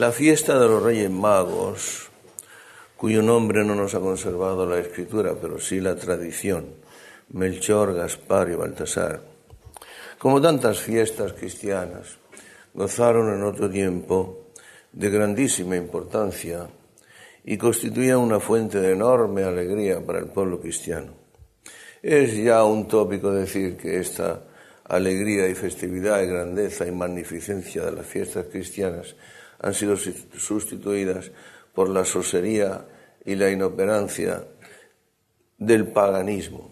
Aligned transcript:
La 0.00 0.12
fiesta 0.12 0.58
de 0.58 0.66
los 0.66 0.82
Reyes 0.82 1.10
Magos, 1.10 2.08
cuyo 2.96 3.20
nombre 3.20 3.62
no 3.66 3.74
nos 3.74 3.94
ha 3.94 4.00
conservado 4.00 4.64
la 4.64 4.78
escritura, 4.78 5.34
pero 5.38 5.60
sí 5.60 5.78
la 5.78 5.94
tradición, 5.94 6.68
Melchor, 7.34 7.92
Gaspar 7.92 8.48
y 8.48 8.54
Baltasar, 8.54 9.20
como 10.18 10.40
tantas 10.40 10.78
fiestas 10.78 11.34
cristianas, 11.34 12.16
gozaron 12.72 13.34
en 13.34 13.42
otro 13.42 13.68
tiempo 13.68 14.46
de 14.90 15.10
grandísima 15.10 15.76
importancia 15.76 16.66
y 17.44 17.58
constituían 17.58 18.20
una 18.20 18.40
fuente 18.40 18.80
de 18.80 18.92
enorme 18.92 19.44
alegría 19.44 20.00
para 20.02 20.20
el 20.20 20.28
pueblo 20.28 20.62
cristiano. 20.62 21.12
Es 22.02 22.34
ya 22.38 22.64
un 22.64 22.88
tópico 22.88 23.30
decir 23.32 23.76
que 23.76 24.00
esta 24.00 24.44
alegría 24.84 25.46
y 25.46 25.54
festividad 25.54 26.22
y 26.22 26.26
grandeza 26.26 26.86
y 26.86 26.90
magnificencia 26.90 27.84
de 27.84 27.92
las 27.92 28.06
fiestas 28.06 28.46
cristianas 28.46 29.14
han 29.60 29.74
sido 29.74 29.96
sustituidas 29.96 31.30
por 31.74 31.88
la 31.88 32.04
sosería 32.04 32.86
y 33.24 33.36
la 33.36 33.50
inoperancia 33.50 34.44
del 35.58 35.88
paganismo. 35.88 36.70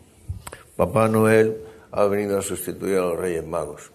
Papá 0.77 1.09
Noel 1.09 1.59
ha 1.91 2.05
venido 2.07 2.39
a 2.39 2.43
sustituir 2.43 2.97
a 2.99 3.03
los 3.03 3.19
Reyes 3.19 3.47
Magos. 3.47 3.93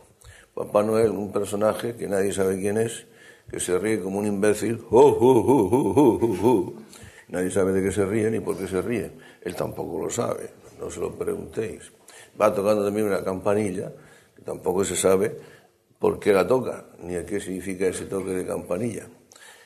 Papá 0.53 0.83
Noel, 0.83 1.09
un 1.09 1.31
personaje 1.31 1.95
que 1.95 2.07
nadie 2.07 2.31
sabe 2.31 2.59
quién 2.59 2.77
es, 2.77 3.07
que 3.49 3.59
se 3.59 3.77
ríe 3.79 3.99
como 3.99 4.19
un 4.19 4.27
imbécil, 4.27 4.79
nadie 7.29 7.49
sabe 7.51 7.73
de 7.73 7.83
qué 7.83 7.91
se 7.91 8.05
ríe 8.05 8.29
ni 8.29 8.39
por 8.39 8.57
qué 8.57 8.67
se 8.67 8.81
ríe. 8.81 9.11
Él 9.41 9.55
tampoco 9.55 9.99
lo 9.99 10.09
sabe, 10.09 10.51
no 10.79 10.89
se 10.91 10.99
lo 10.99 11.11
preguntéis. 11.15 11.91
Va 12.39 12.53
tocando 12.53 12.85
también 12.85 13.07
una 13.07 13.23
campanilla, 13.23 13.91
que 14.35 14.43
tampoco 14.43 14.85
se 14.85 14.95
sabe 14.95 15.35
por 16.03 16.19
qué 16.19 16.33
la 16.33 16.45
toca, 16.45 16.83
ni 16.99 17.15
a 17.15 17.25
qué 17.25 17.39
significa 17.39 17.87
ese 17.87 18.07
toque 18.07 18.31
de 18.31 18.45
campanilla. 18.45 19.07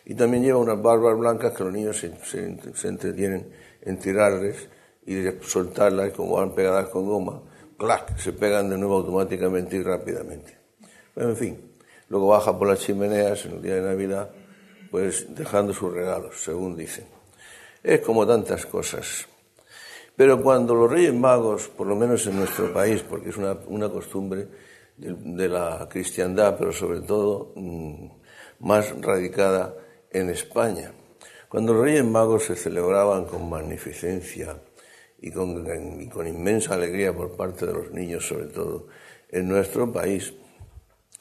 Y 0.05 0.14
también 0.14 0.44
lleva 0.44 0.59
unas 0.59 0.80
barbas 0.80 1.18
blancas 1.18 1.52
que 1.52 1.64
los 1.64 1.73
niños 1.73 1.98
se, 1.98 2.88
entretienen 2.88 3.50
en 3.81 3.98
tirarles 3.98 4.70
y 5.08 5.16
soltarlas, 5.42 6.14
como 6.14 6.36
van 6.36 6.53
pegadas 6.53 6.89
con 6.89 7.08
goma, 7.08 7.42
¡clac! 7.76 8.16
se 8.20 8.34
pegan 8.34 8.70
de 8.70 8.78
nuevo 8.78 8.98
automáticamente 8.98 9.78
y 9.78 9.81
rápidamente. 9.81 10.56
en 11.16 11.36
fin, 11.36 11.72
luego 12.08 12.28
baja 12.28 12.56
por 12.56 12.67
las 12.67 12.81
chimeneas 12.81 13.44
en 13.45 13.54
el 13.54 13.61
día 13.64 13.73
de 13.73 13.81
Navidad, 13.81 14.30
pues 14.92 15.26
dejando 15.33 15.73
sus 15.73 15.92
regalos, 15.92 16.39
según 16.44 16.78
dicen. 16.78 17.06
Es 17.81 18.02
como 18.02 18.28
tantas 18.28 18.67
cosas. 18.67 19.26
Pero 20.16 20.39
cuando 20.44 20.76
los 20.76 20.92
Reyes 20.92 21.16
Magos, 21.16 21.67
por 21.67 21.88
lo 21.88 21.95
menos 21.95 22.28
en 22.28 22.38
nuestro 22.38 22.72
país, 22.72 23.02
porque 23.02 23.30
es 23.30 23.38
una, 23.38 23.58
una 23.70 23.89
costumbre 23.89 24.48
de, 24.98 25.48
la 25.48 25.88
cristiandad, 25.90 26.58
pero 26.58 26.72
sobre 26.72 27.02
todo 27.02 27.53
mm, 27.56 28.08
más 28.59 28.94
radicada 29.02 29.76
en 30.12 30.30
España. 30.30 30.92
Cuando 31.48 31.73
los 31.73 31.84
Reyes 31.84 32.04
Magos 32.04 32.45
se 32.45 32.56
celebraban 32.56 33.26
con 33.26 33.50
magnificencia 33.50 34.59
y 35.22 35.31
con, 35.31 36.09
con 36.09 36.28
inmensa 36.28 36.73
alegría 36.73 37.16
por 37.16 37.36
parte 37.36 37.66
de 37.66 37.73
los 37.73 37.92
niños, 37.92 38.28
sobre 38.28 38.48
todo 38.48 38.88
en 39.30 39.48
nuestro 39.48 39.92
país, 39.92 40.34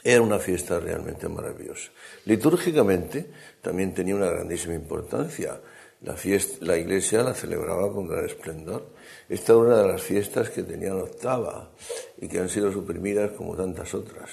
era 0.03 0.23
una 0.23 0.39
fiesta 0.39 0.79
realmente 0.79 1.29
maravillosa. 1.29 1.91
Litúrgicamente 2.27 3.27
también 3.61 3.93
tenía 3.93 4.15
una 4.15 4.31
grandísima 4.31 4.75
importancia. 4.75 5.61
La, 6.03 6.15
fiesta, 6.15 6.65
la 6.65 6.77
iglesia 6.77 7.23
la 7.23 7.35
celebraba 7.35 7.93
con 7.93 8.07
gran 8.07 8.25
esplendor. 8.25 8.91
Esta 9.29 9.53
era 9.53 9.61
una 9.61 9.77
de 9.79 9.89
las 9.89 10.03
fiestas 10.03 10.51
que 10.51 10.63
tenían 10.63 11.01
octava 11.01 11.71
y 12.19 12.29
que 12.29 12.39
han 12.39 12.49
sido 12.49 12.71
suprimidas 12.71 13.33
como 13.33 13.57
tantas 13.57 13.95
otras. 13.95 14.31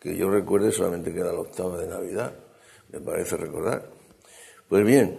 Que 0.00 0.16
yo 0.16 0.30
recuerde 0.30 0.72
solamente 0.72 1.12
queda 1.12 1.32
la 1.32 1.40
octava 1.40 1.78
de 1.78 1.86
Navidad 1.86 2.34
me 2.94 3.00
parece 3.00 3.36
recordar. 3.36 3.88
Pues 4.68 4.84
bien, 4.84 5.18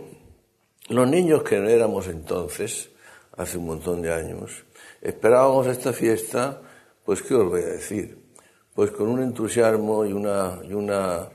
los 0.90 1.08
niños 1.10 1.44
que 1.44 1.56
éramos 1.56 2.08
entonces, 2.08 2.90
hace 3.36 3.58
un 3.58 3.66
montón 3.66 4.02
de 4.02 4.14
años, 4.14 4.64
esperábamos 5.02 5.68
esta 5.68 5.92
fiesta, 5.92 6.62
pues 7.04 7.22
qué 7.22 7.36
os 7.36 7.50
voy 7.50 7.62
a 7.62 7.68
decir, 7.68 8.18
pues 8.74 8.92
con 8.92 9.10
un 9.10 9.22
entusiasmo 9.22 10.06
y 10.06 10.14
una 10.14 10.60
y 10.64 10.74
una 10.74 11.30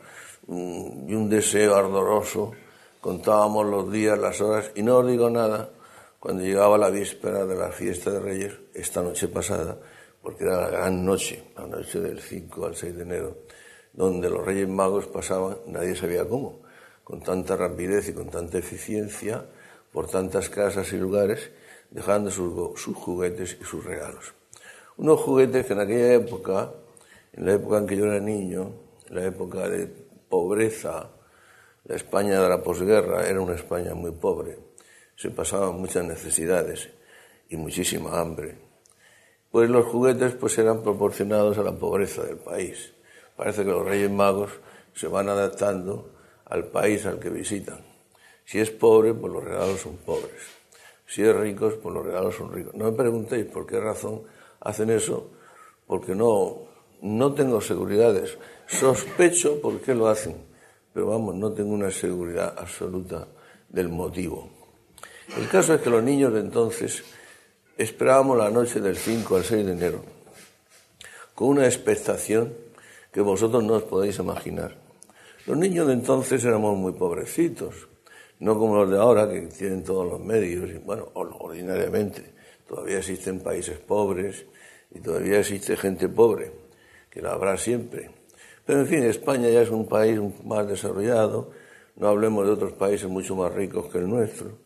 y 0.48 1.14
un 1.14 1.28
deseo 1.28 1.76
ardoroso, 1.76 2.52
contábamos 3.00 3.66
los 3.66 3.90
días, 3.90 4.18
las 4.18 4.40
horas 4.40 4.70
y 4.74 4.82
no 4.82 4.98
os 4.98 5.06
digo 5.06 5.30
nada 5.30 5.70
cuando 6.20 6.42
llegaba 6.42 6.76
la 6.76 6.90
víspera 6.90 7.46
de 7.46 7.56
la 7.56 7.72
fiesta 7.72 8.10
de 8.10 8.20
Reyes, 8.20 8.52
esta 8.74 9.02
noche 9.02 9.28
pasada, 9.28 9.78
porque 10.20 10.44
era 10.44 10.60
la 10.60 10.68
gran 10.68 11.04
noche, 11.04 11.44
la 11.56 11.66
noche 11.66 11.98
del 11.98 12.20
5 12.20 12.66
al 12.66 12.76
6 12.76 12.94
de 12.94 13.02
enero, 13.02 13.38
donde 13.94 14.28
los 14.28 14.44
Reyes 14.44 14.68
Magos 14.68 15.06
pasaban, 15.06 15.56
nadie 15.66 15.96
sabía 15.96 16.28
cómo, 16.28 16.60
con 17.04 17.22
tanta 17.22 17.56
rapidez 17.56 18.10
y 18.10 18.12
con 18.12 18.28
tanta 18.28 18.58
eficiencia, 18.58 19.46
por 19.90 20.08
tantas 20.08 20.50
casas 20.50 20.92
y 20.92 20.98
lugares, 20.98 21.50
dejando 21.90 22.30
sus, 22.30 22.78
sus 22.78 22.94
juguetes 22.94 23.56
y 23.58 23.64
sus 23.64 23.82
regalos. 23.82 24.34
Unos 24.98 25.20
juguetes 25.20 25.64
que 25.64 25.72
en 25.72 25.80
aquella 25.80 26.12
época, 26.12 26.70
en 27.32 27.46
la 27.46 27.54
época 27.54 27.78
en 27.78 27.86
que 27.86 27.96
yo 27.96 28.04
era 28.04 28.20
niño, 28.20 28.72
en 29.08 29.14
la 29.14 29.24
época 29.24 29.70
de 29.70 29.86
pobreza, 30.28 31.08
la 31.84 31.96
España 31.96 32.40
de 32.40 32.48
la 32.48 32.62
posguerra 32.62 33.26
era 33.26 33.40
una 33.40 33.54
España 33.54 33.94
muy 33.94 34.12
pobre, 34.12 34.58
se 35.16 35.30
pasaban 35.30 35.80
muchas 35.80 36.04
necesidades 36.04 36.90
y 37.48 37.56
muchísima 37.56 38.20
hambre. 38.20 38.58
Pues 39.50 39.68
los 39.68 39.86
juguetes 39.86 40.34
pues 40.34 40.56
eran 40.58 40.82
proporcionados 40.82 41.58
a 41.58 41.62
la 41.62 41.72
pobreza 41.72 42.22
del 42.22 42.36
país. 42.36 42.92
Parece 43.36 43.64
que 43.64 43.70
los 43.70 43.84
Reyes 43.84 44.10
Magos 44.10 44.52
se 44.94 45.08
van 45.08 45.28
adaptando 45.28 46.10
al 46.44 46.66
país 46.66 47.04
al 47.06 47.18
que 47.18 47.30
visitan. 47.30 47.80
Si 48.44 48.60
es 48.60 48.70
pobre, 48.70 49.14
pues 49.14 49.32
los 49.32 49.44
regalos 49.44 49.80
son 49.80 49.96
pobres. 49.96 50.42
Si 51.06 51.22
es 51.22 51.34
rico, 51.34 51.72
pues 51.82 51.94
los 51.94 52.04
regalos 52.04 52.36
son 52.36 52.52
ricos. 52.52 52.74
No 52.74 52.84
me 52.84 52.92
preguntéis 52.92 53.46
por 53.46 53.66
qué 53.66 53.80
razón 53.80 54.22
hacen 54.60 54.90
eso, 54.90 55.30
porque 55.86 56.14
no, 56.14 56.62
no 57.02 57.34
tengo 57.34 57.60
seguridades. 57.60 58.38
Sospecho 58.66 59.60
por 59.60 59.80
qué 59.80 59.94
lo 59.94 60.08
hacen, 60.08 60.36
pero 60.92 61.06
vamos, 61.06 61.34
no 61.34 61.52
tengo 61.52 61.72
una 61.72 61.90
seguridad 61.90 62.54
absoluta 62.56 63.26
del 63.68 63.88
motivo. 63.88 64.48
El 65.36 65.48
caso 65.48 65.74
es 65.74 65.80
que 65.80 65.90
los 65.90 66.02
niños 66.02 66.32
de 66.32 66.40
entonces 66.40 67.04
esperábamos 67.76 68.36
la 68.36 68.50
noche 68.50 68.80
del 68.80 68.96
5 68.96 69.36
al 69.36 69.44
6 69.44 69.66
de 69.66 69.72
enero 69.72 70.20
con 71.40 71.48
una 71.48 71.64
expectación 71.64 72.52
que 73.10 73.22
vosotros 73.22 73.64
no 73.64 73.76
os 73.76 73.84
podéis 73.84 74.18
imaginar. 74.18 74.76
Los 75.46 75.56
niños 75.56 75.86
de 75.86 75.94
entonces 75.94 76.44
éramos 76.44 76.76
muy 76.76 76.92
pobrecitos, 76.92 77.88
no 78.40 78.58
como 78.58 78.76
los 78.76 78.90
de 78.90 78.98
ahora 78.98 79.26
que 79.26 79.46
tienen 79.46 79.82
todos 79.82 80.06
los 80.06 80.20
medios, 80.20 80.68
y 80.68 80.74
bueno, 80.74 81.08
ordinariamente. 81.14 82.34
Todavía 82.68 82.98
existen 82.98 83.40
países 83.40 83.78
pobres 83.78 84.44
y 84.94 85.00
todavía 85.00 85.38
existe 85.38 85.78
gente 85.78 86.10
pobre, 86.10 86.52
que 87.08 87.22
la 87.22 87.32
habrá 87.32 87.56
siempre. 87.56 88.10
Pero 88.70 88.82
en 88.82 88.86
fin, 88.86 89.02
España 89.02 89.48
ya 89.48 89.62
es 89.62 89.70
un 89.70 89.88
país 89.88 90.20
más 90.44 90.64
desarrollado, 90.68 91.50
no 91.96 92.06
hablemos 92.06 92.46
de 92.46 92.52
otros 92.52 92.72
países 92.74 93.10
mucho 93.10 93.34
más 93.34 93.52
ricos 93.52 93.86
que 93.90 93.98
el 93.98 94.08
nuestro. 94.08 94.58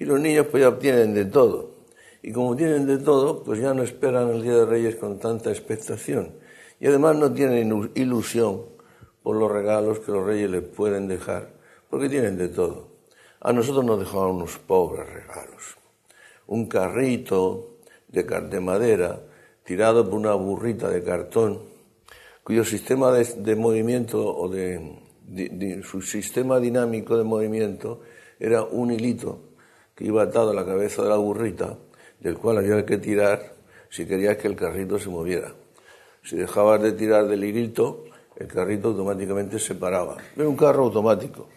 Y 0.00 0.04
los 0.04 0.18
niños 0.18 0.48
pues 0.50 0.64
ya 0.64 0.68
obtienen 0.68 1.14
de 1.14 1.26
todo. 1.26 1.70
Y 2.24 2.32
como 2.32 2.56
tienen 2.56 2.88
de 2.88 2.98
todo, 2.98 3.44
pues 3.44 3.60
ya 3.60 3.72
no 3.72 3.84
esperan 3.84 4.30
el 4.30 4.42
Día 4.42 4.56
de 4.56 4.66
Reyes 4.66 4.96
con 4.96 5.20
tanta 5.20 5.50
expectación 5.50 6.32
y 6.80 6.88
además 6.88 7.14
no 7.14 7.32
tienen 7.32 7.92
ilusión 7.94 8.62
por 9.22 9.36
los 9.36 9.48
regalos 9.48 10.00
que 10.00 10.10
los 10.10 10.26
reyes 10.26 10.50
les 10.50 10.64
pueden 10.64 11.06
dejar, 11.06 11.50
porque 11.88 12.08
tienen 12.08 12.36
de 12.36 12.48
todo. 12.48 12.88
A 13.38 13.52
nosotros 13.52 13.84
nos 13.84 14.00
dejaban 14.00 14.30
unos 14.30 14.58
pobres 14.58 15.08
regalos. 15.08 15.76
Un 16.48 16.66
carrito 16.66 17.76
de, 18.08 18.58
madera 18.58 19.20
tirado 19.62 20.04
por 20.10 20.18
una 20.18 20.34
burrita 20.34 20.90
de 20.90 21.04
cartón, 21.04 21.70
cuyo 22.44 22.64
sistema 22.64 23.12
de, 23.12 23.56
movimiento 23.56 24.34
o 24.36 24.48
de, 24.48 24.98
su 25.84 26.02
sistema 26.02 26.58
dinámico 26.58 27.16
de 27.16 27.24
movimiento 27.24 28.00
era 28.40 28.62
un 28.62 28.90
hilito 28.90 29.40
que 29.94 30.04
iba 30.04 30.22
atado 30.22 30.50
a 30.50 30.54
la 30.54 30.64
cabeza 30.64 31.02
de 31.02 31.08
la 31.08 31.16
burrita, 31.16 31.78
del 32.20 32.36
cual 32.36 32.58
había 32.58 32.84
que 32.84 32.98
tirar 32.98 33.54
si 33.90 34.06
querías 34.06 34.36
que 34.36 34.48
el 34.48 34.56
carrito 34.56 34.98
se 34.98 35.08
moviera. 35.08 35.52
Si 36.24 36.36
dejabas 36.36 36.82
de 36.82 36.92
tirar 36.92 37.26
del 37.26 37.44
hilito, 37.44 38.04
el 38.36 38.46
carrito 38.46 38.88
automáticamente 38.88 39.58
se 39.58 39.74
paraba. 39.74 40.16
Era 40.36 40.48
un 40.48 40.56
carro 40.56 40.84
automático. 40.84 41.48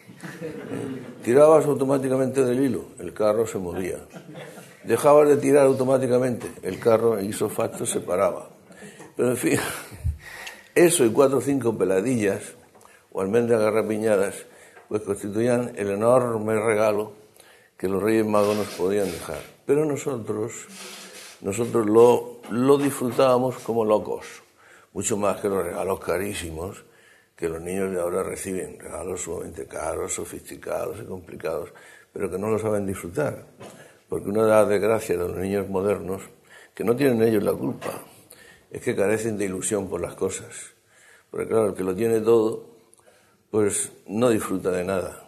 Tirabas 1.23 1.65
automáticamente 1.65 2.43
del 2.43 2.59
hilo, 2.61 2.85
el 2.99 3.13
carro 3.13 3.47
se 3.47 3.57
movía. 3.57 3.97
Dejabas 4.83 5.29
de 5.29 5.37
tirar 5.37 5.65
automáticamente, 5.65 6.47
el 6.61 6.79
carro 6.79 7.19
hizo 7.19 7.49
facto 7.49 7.85
se 7.85 8.01
paraba. 8.01 8.49
Pero 9.15 9.31
en 9.31 9.37
fin, 9.37 9.59
eso 10.75 11.05
y 11.05 11.09
cuatro 11.09 11.39
o 11.39 11.41
cinco 11.41 11.77
peladillas 11.77 12.53
o 13.11 13.21
almendras 13.21 13.61
garrapiñadas, 13.61 14.45
pues 14.87 15.01
constituían 15.01 15.73
el 15.77 15.89
enorme 15.89 16.59
regalo 16.59 17.13
que 17.77 17.87
los 17.87 18.03
Reyes 18.03 18.25
Magos 18.25 18.55
nos 18.57 18.67
podían 18.67 19.11
dejar. 19.11 19.39
Pero 19.65 19.85
nosotros, 19.85 20.67
nosotros 21.41 21.87
lo, 21.87 22.41
lo 22.51 22.77
disfrutábamos 22.77 23.57
como 23.59 23.83
locos 23.83 24.43
mucho 24.95 25.17
más 25.17 25.41
que 25.41 25.49
los 25.49 25.63
regalos 25.63 25.99
carísimos 25.99 26.85
que 27.35 27.49
los 27.49 27.61
niños 27.61 27.91
de 27.91 27.99
ahora 27.99 28.23
reciben 28.23 28.79
regalos 28.79 29.21
sumamente 29.21 29.67
caros, 29.67 30.13
sofisticados 30.13 31.01
y 31.01 31.05
complicados, 31.05 31.69
pero 32.13 32.31
que 32.31 32.39
no 32.39 32.49
lo 32.49 32.57
saben 32.57 32.85
disfrutar. 32.85 33.45
Porque 34.07 34.29
una 34.29 34.43
de 34.43 34.49
las 34.49 34.69
desgracias 34.69 35.19
de 35.19 35.27
los 35.27 35.37
niños 35.37 35.67
modernos, 35.67 36.21
que 36.73 36.85
no 36.85 36.95
tienen 36.95 37.21
ellos 37.21 37.43
la 37.43 37.51
culpa, 37.51 37.91
es 38.71 38.81
que 38.81 38.95
carecen 38.95 39.37
de 39.37 39.45
ilusión 39.45 39.89
por 39.89 40.01
las 40.01 40.15
cosas. 40.15 40.73
Porque 41.29 41.47
claro, 41.47 41.67
el 41.69 41.73
que 41.75 41.83
lo 41.83 41.95
tiene 41.95 42.21
todo, 42.21 42.75
pues 43.51 43.91
no 44.07 44.29
disfruta 44.29 44.71
de 44.71 44.83
nada. 44.83 45.27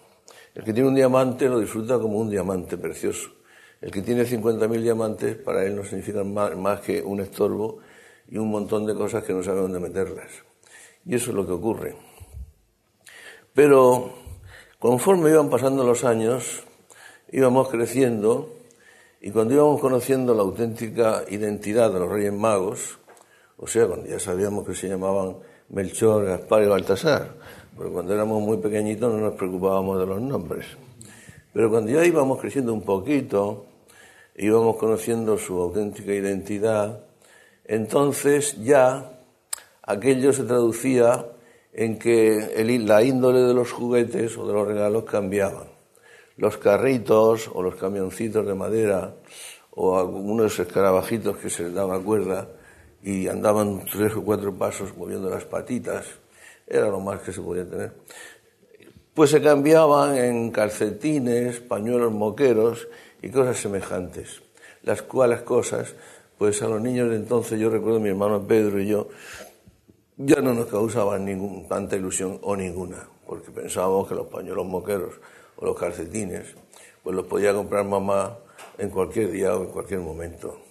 El 0.54 0.64
que 0.64 0.74
tiene 0.74 0.90
un 0.90 0.96
diamante 0.96 1.48
lo 1.48 1.60
disfruta 1.60 2.00
como 2.00 2.18
un 2.18 2.30
diamante 2.30 2.78
precioso. 2.78 3.30
El 3.80 3.92
que 3.92 4.02
tiene 4.02 4.24
50.000 4.24 4.82
diamantes, 4.82 5.36
para 5.36 5.64
él 5.64 5.76
no 5.76 5.84
significan 5.84 6.34
más, 6.34 6.82
que 6.82 7.02
un 7.02 7.20
estorbo 7.20 7.78
y 8.28 8.38
un 8.38 8.50
montón 8.50 8.86
de 8.86 8.96
cosas 8.96 9.24
que 9.24 9.34
no 9.34 9.44
sabe 9.44 9.62
dónde 9.62 9.80
meterlas. 9.80 10.32
Y 11.06 11.16
eso 11.16 11.30
es 11.30 11.36
lo 11.36 11.46
que 11.46 11.52
ocurre. 11.52 11.96
Pero 13.54 14.14
conforme 14.80 15.30
iban 15.30 15.50
pasando 15.50 15.84
los 15.84 16.04
años, 16.04 16.64
íbamos 17.32 17.70
creciendo 17.70 18.54
y 19.22 19.32
cuando 19.32 19.54
íbamos 19.54 19.80
conociendo 19.80 20.34
la 20.34 20.42
auténtica 20.42 21.24
identidad 21.30 21.92
de 21.94 22.00
los 22.00 22.10
Reyes 22.10 22.34
Magos, 22.34 23.00
o 23.58 23.68
sea, 23.68 23.88
cuando 23.88 24.08
ya 24.08 24.20
sabíamos 24.20 24.66
que 24.66 24.76
se 24.76 24.88
llamaban 24.88 25.38
Melchor, 25.70 26.26
Gaspar 26.26 26.64
y 26.64 26.68
Baltasar, 26.68 27.34
porque 27.76 27.92
cuando 27.92 28.14
éramos 28.14 28.42
muy 28.42 28.58
pequeñitos 28.58 29.12
no 29.12 29.20
nos 29.20 29.34
preocupábamos 29.34 30.00
de 30.00 30.06
los 30.06 30.22
nombres. 30.22 30.66
Pero 31.54 31.72
cuando 31.72 31.92
ya 31.92 32.06
íbamos 32.06 32.40
creciendo 32.40 32.72
un 32.72 32.84
poquito, 32.84 33.66
íbamos 34.36 34.78
conociendo 34.78 35.38
su 35.40 35.60
auténtica 35.60 36.14
identidad, 36.14 37.04
entonces 37.66 38.64
ya 38.64 39.20
aquello 39.82 40.34
se 40.34 40.44
traducía 40.44 41.26
en 41.74 41.98
que 41.98 42.82
la 42.86 43.04
índole 43.04 43.42
de 43.42 43.54
los 43.56 43.72
juguetes 43.72 44.38
o 44.38 44.48
de 44.48 44.54
los 44.54 44.68
regalos 44.68 45.06
cambiaban. 45.06 45.68
Los 46.36 46.58
carritos 46.58 47.50
o 47.52 47.64
los 47.64 47.76
camioncitos 47.76 48.46
de 48.46 48.54
madera 48.54 49.16
o 49.72 49.98
algunos 49.98 50.60
escarabajitos 50.60 51.38
que 51.38 51.50
se 51.50 51.64
les 51.64 51.74
daba 51.74 52.00
cuerda 52.00 52.48
y 53.08 53.30
andaban 53.30 53.86
tres 53.86 54.14
o 54.18 54.22
cuatro 54.22 54.54
pasos 54.54 54.92
moviendo 54.98 55.30
las 55.30 55.46
patitas, 55.46 56.06
era 56.68 56.90
lo 56.90 57.00
más 57.00 57.22
que 57.22 57.32
se 57.32 57.40
podía 57.40 57.64
tener. 57.64 57.94
Pues 59.14 59.30
se 59.30 59.42
cambiaban 59.42 60.18
en 60.18 60.52
calcetines, 60.52 61.62
pañuelos 61.62 62.12
moqueros 62.12 62.90
y 63.22 63.30
cosas 63.30 63.60
semejantes, 63.60 64.42
las 64.84 65.04
cuales 65.04 65.44
cosas, 65.44 65.96
pues 66.38 66.62
a 66.62 66.68
los 66.68 66.82
niños 66.82 67.10
de 67.10 67.16
entonces, 67.16 67.58
yo 67.58 67.70
recuerdo 67.70 68.02
mi 68.02 68.10
hermano 68.10 68.46
Pedro 68.46 68.78
y 68.82 68.88
yo, 68.88 69.08
ya 70.18 70.42
no 70.42 70.54
nos 70.54 70.66
causaban 70.66 71.24
ningún, 71.24 71.66
tanta 71.66 71.96
ilusión 71.96 72.38
o 72.42 72.58
ninguna, 72.58 73.08
porque 73.26 73.52
pensábamos 73.52 74.10
que 74.10 74.16
los 74.16 74.28
pañuelos 74.28 74.66
moqueros 74.66 75.14
o 75.56 75.66
los 75.66 75.80
calcetines, 75.80 76.56
pues 77.04 77.16
los 77.16 77.26
podía 77.26 77.54
comprar 77.54 77.86
mamá 77.86 78.38
en 78.78 78.90
cualquier 78.90 79.32
día 79.32 79.56
o 79.56 79.64
en 79.64 79.70
cualquier 79.70 80.02
momento. 80.02 80.67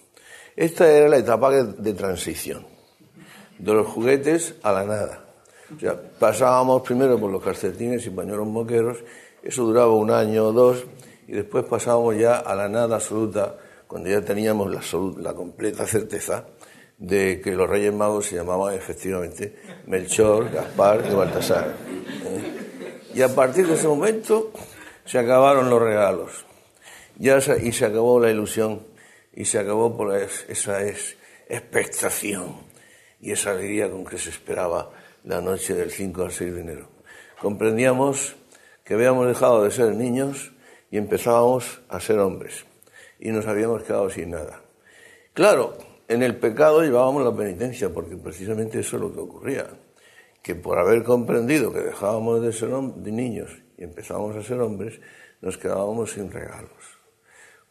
Esta 0.57 0.91
era 0.91 1.07
la 1.07 1.17
etapa 1.17 1.51
de 1.51 1.93
transición, 1.93 2.65
de 3.59 3.73
los 3.73 3.85
juguetes 3.85 4.55
a 4.63 4.71
la 4.71 4.85
nada. 4.85 5.23
O 5.75 5.79
sea, 5.79 6.01
pasábamos 6.17 6.81
primero 6.81 7.19
por 7.19 7.31
los 7.31 7.43
calcetines 7.43 8.07
y 8.07 8.09
pañuelos 8.09 8.47
moqueros, 8.47 8.97
eso 9.43 9.65
duraba 9.65 9.93
un 9.93 10.09
año 10.09 10.45
o 10.45 10.51
dos, 10.51 10.83
y 11.27 11.33
después 11.33 11.63
pasábamos 11.65 12.17
ya 12.17 12.37
a 12.37 12.55
la 12.55 12.67
nada 12.67 12.95
absoluta, 12.95 13.55
cuando 13.85 14.09
ya 14.09 14.21
teníamos 14.21 14.71
la, 14.71 14.81
la 15.21 15.35
completa 15.35 15.85
certeza 15.85 16.45
de 16.97 17.39
que 17.39 17.51
los 17.51 17.69
Reyes 17.69 17.93
Magos 17.93 18.25
se 18.25 18.37
llamaban 18.37 18.73
efectivamente 18.73 19.55
Melchor, 19.85 20.49
Gaspar 20.49 21.05
y 21.07 21.13
Baltasar. 21.13 21.67
¿eh? 22.25 23.11
Y 23.13 23.21
a 23.21 23.29
partir 23.29 23.67
de 23.67 23.75
ese 23.75 23.87
momento 23.87 24.51
se 25.05 25.19
acabaron 25.19 25.69
los 25.69 25.79
regalos. 25.79 26.45
Ya 27.19 27.37
y 27.61 27.71
se 27.71 27.85
acabó 27.85 28.19
la 28.19 28.31
ilusión 28.31 28.96
y 29.37 29.45
se 29.45 29.59
acabó 29.59 29.95
por 29.95 30.17
esa 30.17 30.83
expectación 30.83 32.55
y 33.21 33.31
esa 33.31 33.51
alegría 33.51 33.87
con 33.87 34.03
que 34.03 34.17
se 34.17 34.31
esperaba 34.31 34.89
la 35.25 35.41
noche 35.41 35.75
del 35.75 35.91
5 35.91 36.23
al 36.23 36.31
6 36.31 36.55
de 36.55 36.61
enero. 36.61 36.89
Comprendíamos 37.39 38.35
que 38.83 38.95
habíamos 38.95 39.27
dejado 39.27 39.63
de 39.63 39.69
ser 39.69 39.93
niños 39.93 40.53
y 40.89 40.97
empezábamos 40.97 41.81
a 41.87 41.99
ser 41.99 42.17
hombres 42.17 42.65
y 43.19 43.29
nos 43.29 43.45
habíamos 43.45 43.83
quedado 43.83 44.09
sin 44.09 44.31
nada. 44.31 44.63
Claro, 45.33 45.77
en 46.07 46.23
el 46.23 46.37
pecado 46.37 46.81
llevábamos 46.81 47.23
la 47.23 47.35
penitencia, 47.35 47.93
porque 47.93 48.17
precisamente 48.17 48.79
eso 48.79 48.95
es 48.95 49.03
lo 49.03 49.13
que 49.13 49.19
ocurría, 49.19 49.67
que 50.41 50.55
por 50.55 50.79
haber 50.79 51.03
comprendido 51.03 51.71
que 51.71 51.81
dejábamos 51.81 52.41
de 52.41 52.51
ser 52.51 52.71
niños 52.71 53.51
y 53.77 53.83
empezábamos 53.83 54.35
a 54.35 54.41
ser 54.41 54.59
hombres, 54.61 54.99
nos 55.41 55.59
quedábamos 55.59 56.13
sin 56.13 56.31
regalos. 56.31 56.96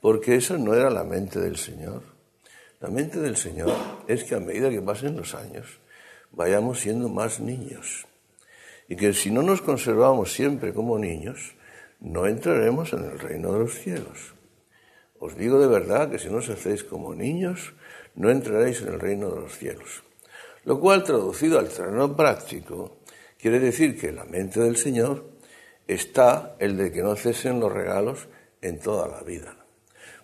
Porque 0.06 0.37
esa 0.37 0.56
no 0.56 0.73
era 0.73 0.88
la 0.88 1.03
mente 1.03 1.41
del 1.41 1.56
Señor. 1.56 2.00
La 2.79 2.88
mente 2.91 3.19
del 3.19 3.37
Señor 3.37 3.75
es 4.06 4.23
que 4.23 4.37
a 4.37 4.38
medida 4.38 4.70
que 4.70 4.81
pasen 4.81 5.17
los 5.17 5.35
años, 5.35 5.81
vayamos 6.31 6.79
siendo 6.79 7.08
más 7.08 7.41
niños. 7.41 8.06
Y 8.87 8.94
que 8.94 9.12
si 9.12 9.32
no 9.32 9.43
nos 9.43 9.62
conservamos 9.62 10.32
siempre 10.32 10.73
como 10.73 10.97
niños, 10.97 11.56
no 11.99 12.29
entraremos 12.29 12.93
en 12.93 13.03
el 13.03 13.19
reino 13.19 13.53
de 13.53 13.58
los 13.58 13.81
cielos. 13.81 14.35
Os 15.19 15.37
digo 15.37 15.58
de 15.58 15.67
verdad 15.67 16.09
que 16.09 16.20
si 16.20 16.29
no 16.29 16.37
os 16.37 16.49
hacéis 16.50 16.85
como 16.85 17.12
niños, 17.12 17.75
no 18.14 18.31
entraréis 18.31 18.82
en 18.82 18.93
el 18.93 19.00
reino 19.00 19.29
de 19.31 19.41
los 19.41 19.59
cielos. 19.59 20.05
Lo 20.62 20.79
cual, 20.79 21.02
traducido 21.02 21.59
al 21.59 21.69
terreno 21.69 22.14
práctico, 22.14 22.99
quiere 23.41 23.59
decir 23.59 23.99
que 23.99 24.12
la 24.12 24.25
mente 24.25 24.61
del 24.61 24.76
Señor 24.76 25.29
está 25.88 26.55
el 26.61 26.76
de 26.76 26.93
que 26.93 27.02
no 27.02 27.17
cesen 27.17 27.59
los 27.59 27.73
regalos 27.73 28.29
en 28.62 28.79
toda 28.79 29.09
la 29.09 29.23
vida. 29.23 29.65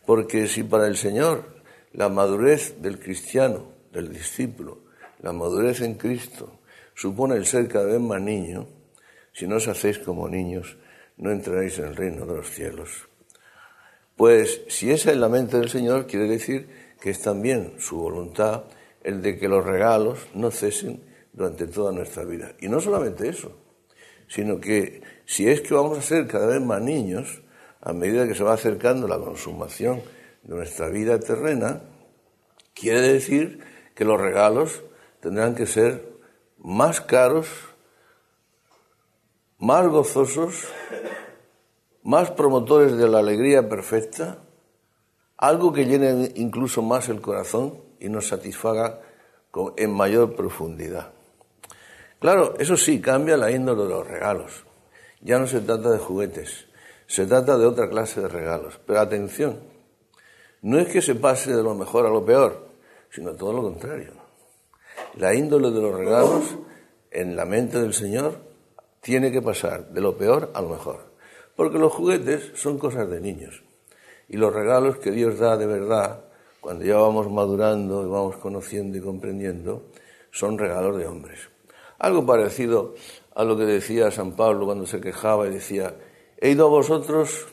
Porque 0.07 0.49
si 0.49 0.63
para 0.65 0.87
el 0.87 0.97
Señor 0.97 1.63
la 1.93 2.09
madurez 2.09 2.81
del 2.81 2.99
cristiano, 2.99 3.73
del 3.93 4.13
discípulo, 4.13 4.81
la 5.21 5.33
madurez 5.33 5.81
en 5.83 5.95
Cristo, 5.95 6.61
supone 6.95 7.37
el 7.37 7.47
ser 7.47 7.69
cada 7.69 7.87
vez 7.87 8.01
más 8.01 8.21
niño, 8.21 8.67
si 9.33 9.47
no 9.47 9.57
os 9.57 9.69
hacéis 9.69 9.99
como 9.99 10.29
niños, 10.29 10.77
no 11.17 11.31
entraréis 11.31 11.79
en 11.79 11.87
el 11.87 11.97
reino 11.97 12.27
de 12.27 12.37
los 12.37 12.51
cielos. 12.51 13.09
Pues 14.17 14.63
si 14.69 14.91
esa 14.91 15.11
es 15.11 15.17
la 15.17 15.29
mente 15.29 15.59
del 15.59 15.69
Señor, 15.69 16.07
quiere 16.07 16.29
decir 16.29 16.69
que 17.01 17.11
es 17.11 17.21
también 17.21 17.75
su 17.79 17.97
voluntad 17.97 18.65
el 19.03 19.23
de 19.23 19.37
que 19.39 19.49
los 19.49 19.65
regalos 19.65 20.29
no 20.35 20.51
cesen 20.51 21.03
durante 21.33 21.67
toda 21.67 21.93
nuestra 21.93 22.25
vida. 22.25 22.55
Y 22.61 22.69
no 22.69 22.81
solamente 22.81 23.29
eso, 23.29 23.57
sino 24.29 24.61
que 24.61 25.03
si 25.25 25.49
es 25.49 25.61
que 25.61 25.75
vamos 25.75 25.99
a 25.99 26.03
ser 26.03 26.27
cada 26.27 26.47
vez 26.47 26.61
más 26.61 26.81
niños, 26.81 27.43
a 27.83 27.93
medida 27.93 28.27
que 28.27 28.35
se 28.35 28.45
va 28.45 28.55
acercando 28.55 29.09
la 29.09 29.19
consumación 29.19 30.03
de 30.45 30.55
nuestra 30.55 30.89
vida 30.89 31.19
terrena, 31.19 31.83
quiere 32.75 33.01
decir 33.01 33.61
que 33.95 34.05
los 34.05 34.21
regalos 34.21 34.83
tendrán 35.21 35.55
que 35.55 35.67
ser 35.67 36.09
más 36.59 37.01
caros, 37.01 37.49
más 39.59 39.87
gozosos, 39.89 40.69
más 42.05 42.31
promotores 42.31 42.97
de 42.97 43.09
la 43.09 43.19
alegría 43.19 43.69
perfecta, 43.69 44.39
algo 45.37 45.73
que 45.73 45.85
llene 45.85 46.33
incluso 46.37 46.83
más 46.83 47.09
el 47.09 47.21
corazón 47.21 47.79
y 47.99 48.09
nos 48.09 48.29
satisfaga 48.29 49.01
en 49.77 49.93
mayor 49.93 50.37
profundidad. 50.37 51.13
Claro, 52.21 52.55
eso 52.59 52.77
sí, 52.77 53.01
cambia 53.01 53.37
la 53.37 53.51
índole 53.51 53.83
de 53.83 53.89
los 53.89 54.07
regalos. 54.07 54.65
Ya 55.21 55.39
no 55.39 55.49
se 55.49 55.61
trata 55.61 55.91
de 55.91 55.99
juguetes, 55.99 56.67
se 57.13 57.27
trata 57.27 57.59
de 57.59 57.67
otra 57.67 57.91
clase 57.91 58.23
de 58.23 58.29
regalos. 58.29 58.81
Pero 58.87 59.01
atención, 59.01 59.61
no 60.63 60.79
es 60.79 60.89
que 60.89 61.03
se 61.03 61.15
pase 61.15 61.55
de 61.55 61.63
lo 61.63 61.75
mejor 61.75 62.07
a 62.07 62.09
lo 62.09 62.25
peor, 62.25 62.69
sino 63.11 63.35
todo 63.35 63.53
lo 63.53 63.63
contrario. 63.63 64.15
La 65.19 65.35
índole 65.35 65.71
de 65.71 65.83
los 65.83 65.95
regalos 65.95 66.57
en 67.11 67.37
la 67.37 67.45
mente 67.45 67.79
del 67.83 67.93
Señor 67.93 68.37
tiene 69.03 69.31
que 69.31 69.43
pasar 69.43 69.91
de 69.91 70.01
lo 70.01 70.17
peor 70.17 70.53
a 70.55 70.63
lo 70.63 70.71
mejor. 70.71 71.13
Porque 71.55 71.77
los 71.77 71.93
juguetes 71.93 72.53
son 72.55 72.79
cosas 72.79 73.11
de 73.11 73.21
niños. 73.21 73.63
Y 74.27 74.39
los 74.39 74.51
regalos 74.51 74.97
que 74.97 75.11
Dios 75.11 75.39
da 75.39 75.59
de 75.59 75.67
verdad, 75.67 76.25
cuando 76.63 76.83
ya 76.83 76.97
vamos 76.97 77.31
madurando 77.31 78.07
y 78.07 78.09
vamos 78.09 78.39
conociendo 78.39 78.97
y 78.97 79.03
comprendiendo, 79.03 79.83
son 80.31 80.57
regalos 80.57 80.97
de 80.97 81.07
hombres. 81.07 81.41
Algo 81.99 82.25
parecido 82.25 82.95
a 83.35 83.45
lo 83.45 83.59
que 83.59 83.65
decía 83.65 84.11
San 84.11 84.33
Pablo 84.33 84.65
cuando 84.65 84.87
se 84.87 84.99
quejaba 84.99 85.47
y 85.47 85.51
decía, 85.51 85.95
he 86.43 86.51
ido 86.51 86.67
a 86.67 86.75
vosotros 86.75 87.47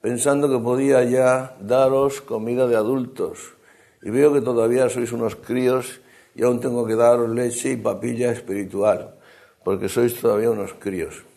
pensando 0.00 0.48
que 0.48 0.56
podía 0.56 1.04
ya 1.04 1.54
daros 1.60 2.24
comida 2.24 2.66
de 2.66 2.76
adultos 2.76 3.52
y 4.00 4.08
veo 4.08 4.32
que 4.32 4.40
todavía 4.40 4.88
sois 4.88 5.12
unos 5.12 5.36
críos 5.36 6.00
y 6.34 6.40
aún 6.42 6.56
tengo 6.58 6.88
que 6.88 6.96
daros 6.96 7.28
leche 7.28 7.70
y 7.72 7.76
papilla 7.76 8.32
espiritual, 8.32 9.20
porque 9.60 9.92
sois 9.92 10.16
todavía 10.16 10.48
unos 10.48 10.72
críos. 10.80 11.28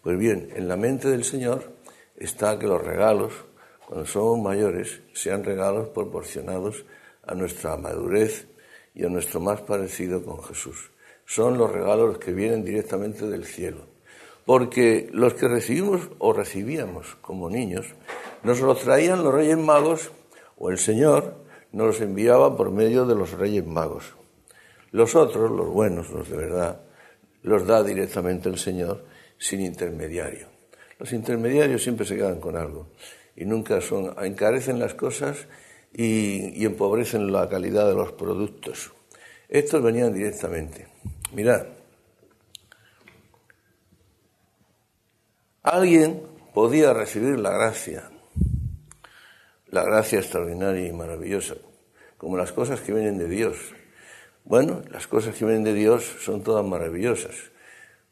Pues 0.00 0.16
bien, 0.16 0.54
en 0.54 0.70
la 0.70 0.78
mente 0.78 1.10
del 1.10 1.26
Señor 1.26 1.74
está 2.14 2.56
que 2.56 2.70
los 2.70 2.80
regalos 2.86 3.34
cuando 3.88 4.04
somos 4.04 4.38
mayores, 4.38 5.00
sean 5.14 5.42
regalos 5.42 5.88
proporcionados 5.88 6.84
a 7.26 7.34
nuestra 7.34 7.74
madurez 7.78 8.46
y 8.94 9.02
a 9.02 9.08
nuestro 9.08 9.40
más 9.40 9.62
parecido 9.62 10.22
con 10.22 10.42
Jesús. 10.44 10.90
son 11.24 11.56
los 11.56 11.72
regalos 11.72 12.18
que 12.18 12.32
vienen 12.32 12.64
directamente 12.64 13.26
del 13.26 13.46
cielo. 13.46 13.97
Porque 14.48 15.10
los 15.12 15.34
que 15.34 15.46
recibimos 15.46 16.08
o 16.16 16.32
recibíamos 16.32 17.18
como 17.20 17.50
niños, 17.50 17.84
nos 18.42 18.60
los 18.60 18.80
traían 18.80 19.22
los 19.22 19.34
Reyes 19.34 19.58
Magos 19.58 20.10
o 20.56 20.70
el 20.70 20.78
Señor 20.78 21.34
nos 21.70 21.88
los 21.88 22.00
enviaba 22.00 22.56
por 22.56 22.70
medio 22.70 23.04
de 23.04 23.14
los 23.14 23.32
Reyes 23.32 23.66
Magos. 23.66 24.14
Los 24.90 25.14
otros, 25.14 25.50
los 25.50 25.68
buenos, 25.68 26.08
los 26.08 26.30
de 26.30 26.38
verdad, 26.38 26.80
los 27.42 27.66
da 27.66 27.82
directamente 27.82 28.48
el 28.48 28.56
Señor 28.56 29.04
sin 29.36 29.60
intermediario. 29.60 30.48
Los 30.98 31.12
intermediarios 31.12 31.82
siempre 31.82 32.06
se 32.06 32.16
quedan 32.16 32.40
con 32.40 32.56
algo 32.56 32.88
y 33.36 33.44
nunca 33.44 33.82
son, 33.82 34.14
encarecen 34.24 34.78
las 34.78 34.94
cosas 34.94 35.46
y, 35.92 36.64
empobrecen 36.64 37.30
la 37.30 37.50
calidad 37.50 37.86
de 37.86 37.94
los 37.94 38.12
productos. 38.12 38.92
Estos 39.50 39.82
venían 39.82 40.14
directamente. 40.14 40.86
Mirad, 41.34 41.66
alguien 45.68 46.22
podía 46.54 46.94
recibir 46.94 47.38
la 47.38 47.50
gracia, 47.50 48.10
la 49.66 49.84
gracia 49.84 50.18
extraordinaria 50.18 50.86
y 50.86 50.92
maravillosa, 50.92 51.56
como 52.16 52.36
las 52.36 52.52
cosas 52.52 52.80
que 52.80 52.92
vienen 52.92 53.18
de 53.18 53.28
Dios. 53.28 53.56
Bueno, 54.44 54.82
las 54.90 55.06
cosas 55.06 55.34
que 55.34 55.44
vienen 55.44 55.64
de 55.64 55.74
Dios 55.74 56.04
son 56.20 56.42
todas 56.42 56.64
maravillosas, 56.64 57.34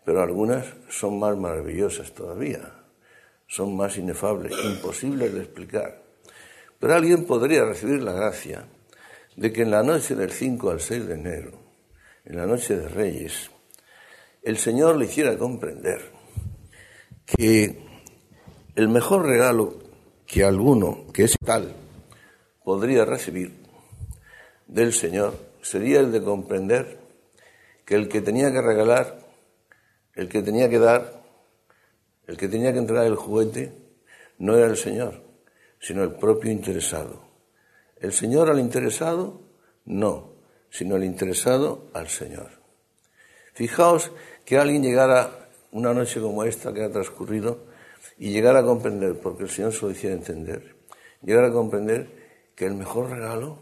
pero 0.04 0.22
algunas 0.22 0.66
son 0.90 1.18
más 1.18 1.36
maravillosas 1.36 2.12
todavía, 2.12 2.74
son 3.46 3.76
más 3.76 3.96
inefables, 3.96 4.52
imposibles 4.64 5.32
de 5.32 5.40
explicar. 5.40 6.02
Pero 6.78 6.94
alguien 6.94 7.24
podría 7.24 7.64
recibir 7.64 8.02
la 8.02 8.12
gracia 8.12 8.66
de 9.34 9.52
que 9.52 9.62
en 9.62 9.70
la 9.70 9.82
noche 9.82 10.14
del 10.14 10.30
5 10.30 10.70
al 10.70 10.80
6 10.80 11.06
de 11.06 11.14
enero, 11.14 11.52
en 12.24 12.36
la 12.36 12.46
noche 12.46 12.76
de 12.76 12.88
Reyes, 12.88 13.50
el 14.42 14.58
Señor 14.58 14.96
le 14.96 15.06
hiciera 15.06 15.38
comprender 15.38 16.15
que 17.26 17.84
el 18.76 18.88
mejor 18.88 19.26
regalo 19.26 19.74
que 20.26 20.44
alguno, 20.44 21.06
que 21.12 21.24
es 21.24 21.36
tal, 21.44 21.74
podría 22.64 23.04
recibir 23.04 23.52
del 24.66 24.92
Señor 24.92 25.34
sería 25.62 26.00
el 26.00 26.12
de 26.12 26.22
comprender 26.22 26.98
que 27.84 27.94
el 27.94 28.08
que 28.08 28.20
tenía 28.20 28.52
que 28.52 28.62
regalar, 28.62 29.20
el 30.14 30.28
que 30.28 30.42
tenía 30.42 30.68
que 30.68 30.78
dar, 30.78 31.22
el 32.26 32.36
que 32.36 32.48
tenía 32.48 32.72
que 32.72 32.78
entrar 32.78 33.06
el 33.06 33.16
juguete, 33.16 33.72
no 34.38 34.56
era 34.56 34.66
el 34.66 34.76
Señor, 34.76 35.22
sino 35.80 36.02
el 36.02 36.12
propio 36.12 36.50
interesado. 36.50 37.24
El 38.00 38.12
Señor 38.12 38.50
al 38.50 38.60
interesado, 38.60 39.40
no, 39.84 40.32
sino 40.70 40.96
el 40.96 41.04
interesado 41.04 41.88
al 41.94 42.08
Señor. 42.08 42.50
Fijaos 43.54 44.12
que 44.44 44.58
alguien 44.58 44.82
llegara 44.82 45.45
una 45.72 45.92
noche 45.92 46.20
como 46.20 46.44
esta 46.44 46.72
que 46.72 46.84
ha 46.84 46.90
transcurrido 46.90 47.66
y 48.18 48.30
llegara 48.30 48.60
a 48.60 48.64
comprender, 48.64 49.18
porque 49.20 49.44
el 49.44 49.50
Señor 49.50 49.72
se 49.72 49.84
lo 49.84 49.90
hiciera 49.90 50.14
entender, 50.14 50.76
llegara 51.22 51.48
a 51.48 51.52
comprender 51.52 52.50
que 52.54 52.66
el 52.66 52.74
mejor 52.74 53.10
regalo 53.10 53.58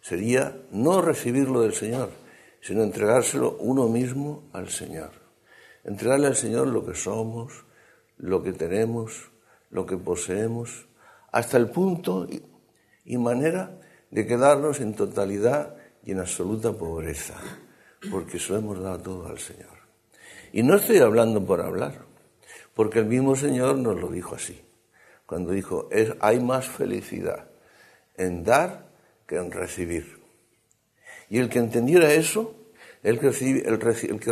sería 0.00 0.56
no 0.70 1.00
recibirlo 1.00 1.62
del 1.62 1.74
Señor, 1.74 2.10
sino 2.60 2.82
entregárselo 2.82 3.56
uno 3.60 3.88
mismo 3.88 4.48
al 4.52 4.68
Señor. 4.68 5.10
Entregarle 5.84 6.26
al 6.26 6.36
Señor 6.36 6.66
lo 6.68 6.84
que 6.84 6.94
somos, 6.94 7.64
lo 8.16 8.42
que 8.42 8.52
tenemos, 8.52 9.30
lo 9.70 9.86
que 9.86 9.96
poseemos, 9.96 10.88
hasta 11.30 11.56
el 11.56 11.70
punto 11.70 12.26
y 13.04 13.18
manera 13.18 13.78
de 14.10 14.26
quedarnos 14.26 14.80
en 14.80 14.94
totalidad 14.94 15.76
y 16.04 16.12
en 16.12 16.20
absoluta 16.20 16.72
pobreza, 16.72 17.34
porque 18.10 18.36
eso 18.36 18.56
hemos 18.56 18.80
dado 18.80 18.98
todo 18.98 19.26
al 19.26 19.38
Señor. 19.38 19.83
Y 20.54 20.62
no 20.62 20.76
estoy 20.76 20.98
hablando 20.98 21.44
por 21.44 21.60
hablar, 21.60 22.02
porque 22.74 23.00
el 23.00 23.06
mismo 23.06 23.34
Señor 23.34 23.76
nos 23.76 24.00
lo 24.00 24.06
dijo 24.06 24.36
así, 24.36 24.62
cuando 25.26 25.50
dijo, 25.50 25.88
es, 25.90 26.12
hay 26.20 26.38
más 26.38 26.68
felicidad 26.68 27.48
en 28.16 28.44
dar 28.44 28.86
que 29.26 29.34
en 29.34 29.50
recibir. 29.50 30.20
Y 31.28 31.38
el 31.38 31.48
que 31.48 31.58
entendiera 31.58 32.12
eso, 32.12 32.54
el 33.02 33.18
que, 33.18 33.32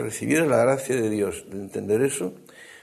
recibiera 0.00 0.46
la 0.46 0.58
gracia 0.58 0.94
de 0.94 1.10
Dios 1.10 1.44
de 1.50 1.58
entender 1.58 2.02
eso, 2.02 2.34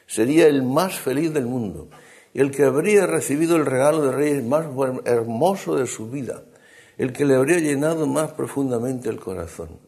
sería 0.06 0.48
el 0.48 0.62
más 0.62 1.00
feliz 1.00 1.34
del 1.34 1.46
mundo 1.46 1.88
y 2.34 2.42
el 2.42 2.52
que 2.52 2.66
habría 2.66 3.08
recibido 3.08 3.56
el 3.56 3.66
regalo 3.66 4.02
de 4.02 4.12
reyes 4.12 4.44
más 4.44 4.66
hermoso 5.06 5.78
de 5.78 5.88
su 5.88 6.10
vida, 6.10 6.44
el 6.98 7.14
que 7.14 7.24
le 7.24 7.36
habría 7.36 7.60
llenado 7.60 8.06
más 8.06 8.34
profundamente 8.34 9.08
el 9.08 9.18
corazón. 9.18 9.80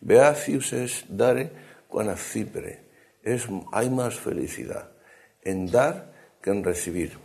Beacius 0.00 0.72
es 0.72 1.04
dare 1.10 1.50
quan 1.88 2.08
Es, 3.26 3.48
hay 3.72 3.90
más 3.90 4.14
felicidad 4.14 4.92
en 5.42 5.66
dar 5.66 6.12
que 6.40 6.50
en 6.50 6.62
recibir. 6.62 7.18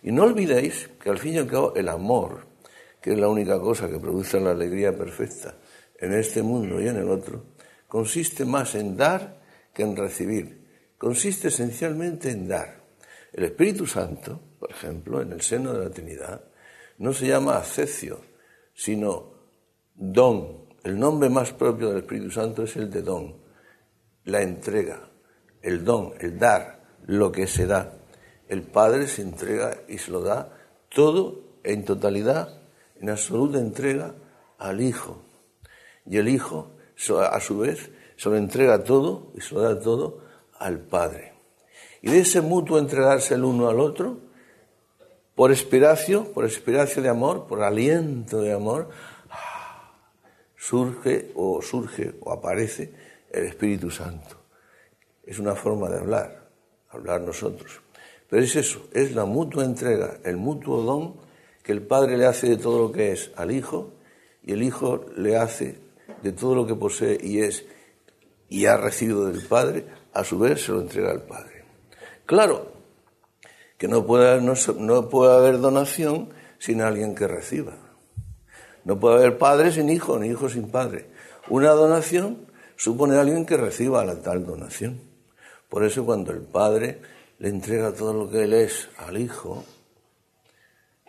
Y 0.00 0.12
no 0.12 0.22
olvidéis 0.22 0.88
que 1.02 1.10
al 1.10 1.18
fin 1.18 1.34
y 1.34 1.38
al 1.38 1.48
cabo 1.48 1.74
el 1.74 1.88
amor, 1.88 2.46
que 3.02 3.12
es 3.12 3.18
la 3.18 3.28
única 3.28 3.58
cosa 3.58 3.90
que 3.90 3.98
produce 3.98 4.38
la 4.38 4.52
alegría 4.52 4.96
perfecta 4.96 5.56
en 5.98 6.12
este 6.12 6.44
mundo 6.44 6.80
y 6.80 6.86
en 6.86 6.98
el 6.98 7.10
otro, 7.10 7.46
consiste 7.88 8.44
más 8.44 8.76
en 8.76 8.96
dar 8.96 9.40
que 9.74 9.82
en 9.82 9.96
recibir. 9.96 10.60
Consiste 10.96 11.48
esencialmente 11.48 12.30
en 12.30 12.46
dar. 12.46 12.84
El 13.32 13.42
Espíritu 13.42 13.86
Santo, 13.86 14.40
por 14.56 14.70
ejemplo, 14.70 15.20
en 15.20 15.32
el 15.32 15.40
seno 15.40 15.72
de 15.72 15.84
la 15.84 15.90
Trinidad, 15.90 16.44
no 16.98 17.12
se 17.12 17.26
llama 17.26 17.56
acepcio, 17.56 18.20
sino 18.72 19.34
don. 19.96 20.68
El 20.84 20.96
nombre 20.96 21.28
más 21.28 21.52
propio 21.52 21.88
del 21.88 21.98
Espíritu 21.98 22.30
Santo 22.30 22.62
es 22.62 22.76
el 22.76 22.88
de 22.88 23.02
don, 23.02 23.36
la 24.26 24.42
entrega, 24.42 25.09
el 25.62 25.84
don, 25.84 26.14
el 26.20 26.38
dar, 26.38 26.80
lo 27.06 27.32
que 27.32 27.46
se 27.46 27.66
da. 27.66 27.94
El 28.48 28.62
Padre 28.62 29.06
se 29.06 29.22
entrega 29.22 29.78
y 29.88 29.98
se 29.98 30.10
lo 30.10 30.22
da 30.22 30.52
todo 30.88 31.40
en 31.62 31.84
totalidad, 31.84 32.60
en 33.00 33.10
absoluta 33.10 33.58
entrega 33.58 34.14
al 34.58 34.80
Hijo. 34.80 35.22
Y 36.06 36.18
el 36.18 36.28
Hijo, 36.28 36.70
a 37.18 37.40
su 37.40 37.58
vez, 37.58 37.90
se 38.16 38.28
lo 38.28 38.36
entrega 38.36 38.84
todo 38.84 39.32
y 39.34 39.40
se 39.40 39.54
lo 39.54 39.62
da 39.62 39.80
todo 39.80 40.20
al 40.58 40.78
Padre. 40.78 41.34
Y 42.02 42.10
de 42.10 42.20
ese 42.20 42.40
mutuo 42.40 42.78
entregarse 42.78 43.34
el 43.34 43.44
uno 43.44 43.68
al 43.68 43.80
otro, 43.80 44.18
por 45.34 45.52
espiracio, 45.52 46.32
por 46.32 46.44
espiracio 46.44 47.02
de 47.02 47.08
amor, 47.08 47.46
por 47.46 47.62
aliento 47.62 48.40
de 48.40 48.52
amor, 48.52 48.90
surge 50.56 51.32
o 51.34 51.62
surge 51.62 52.14
o 52.20 52.32
aparece 52.32 52.92
el 53.30 53.44
Espíritu 53.44 53.90
Santo. 53.90 54.39
Es 55.24 55.38
una 55.38 55.54
forma 55.54 55.88
de 55.88 55.98
hablar, 55.98 56.48
hablar 56.88 57.20
nosotros. 57.20 57.80
Pero 58.28 58.42
es 58.42 58.56
eso, 58.56 58.88
es 58.92 59.14
la 59.14 59.24
mutua 59.24 59.64
entrega, 59.64 60.18
el 60.24 60.36
mutuo 60.36 60.82
don 60.82 61.16
que 61.62 61.72
el 61.72 61.82
Padre 61.82 62.16
le 62.16 62.26
hace 62.26 62.48
de 62.48 62.56
todo 62.56 62.78
lo 62.78 62.92
que 62.92 63.12
es 63.12 63.30
al 63.36 63.50
Hijo 63.50 63.92
y 64.42 64.52
el 64.52 64.62
Hijo 64.62 65.04
le 65.16 65.36
hace 65.36 65.78
de 66.22 66.32
todo 66.32 66.54
lo 66.54 66.66
que 66.66 66.74
posee 66.74 67.18
y 67.20 67.40
es 67.40 67.64
y 68.48 68.66
ha 68.66 68.76
recibido 68.76 69.26
del 69.26 69.46
Padre, 69.46 69.86
a 70.12 70.24
su 70.24 70.38
vez 70.38 70.64
se 70.64 70.72
lo 70.72 70.80
entrega 70.80 71.10
al 71.10 71.22
Padre. 71.22 71.64
Claro 72.26 72.72
que 73.80 73.88
no 73.88 74.04
puede, 74.04 74.40
no, 74.42 75.08
puede 75.08 75.34
haber 75.34 75.58
donación 75.58 76.28
sin 76.58 76.82
alguien 76.82 77.14
que 77.14 77.26
reciba. 77.26 77.72
No 78.84 79.00
puede 79.00 79.16
haber 79.16 79.38
padre 79.38 79.72
sin 79.72 79.88
hijo, 79.88 80.18
ni 80.18 80.28
hijo 80.28 80.48
sin 80.48 80.70
padre. 80.70 81.06
Una 81.48 81.70
donación 81.70 82.46
supone 82.76 83.16
alguien 83.16 83.46
que 83.46 83.56
reciba 83.56 84.04
la 84.04 84.20
tal 84.20 84.44
donación. 84.44 85.00
Por 85.70 85.84
eso 85.84 86.04
cuando 86.04 86.32
el 86.32 86.42
padre 86.42 87.00
le 87.38 87.48
entrega 87.48 87.92
todo 87.92 88.12
lo 88.12 88.30
que 88.30 88.44
él 88.44 88.52
es 88.52 88.90
al 88.98 89.16
hijo, 89.16 89.64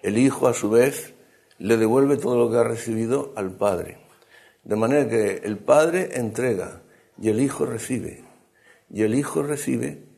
el 0.02 0.18
hijo 0.18 0.48
a 0.48 0.54
su 0.54 0.70
vez 0.70 1.14
le 1.58 1.76
devuelve 1.76 2.16
todo 2.16 2.38
lo 2.38 2.50
que 2.50 2.58
ha 2.58 2.64
recibido 2.64 3.34
al 3.36 3.52
padre. 3.52 3.98
De 4.64 4.78
manera 4.78 5.10
que 5.10 5.42
el 5.44 5.58
padre 5.58 6.12
entrega 6.14 6.82
y 7.22 7.28
el 7.28 7.42
hijo 7.42 7.66
recibe. 7.66 8.24
Y 8.90 9.04
el 9.04 9.16
hijo 9.16 9.44
recibe 9.44 10.12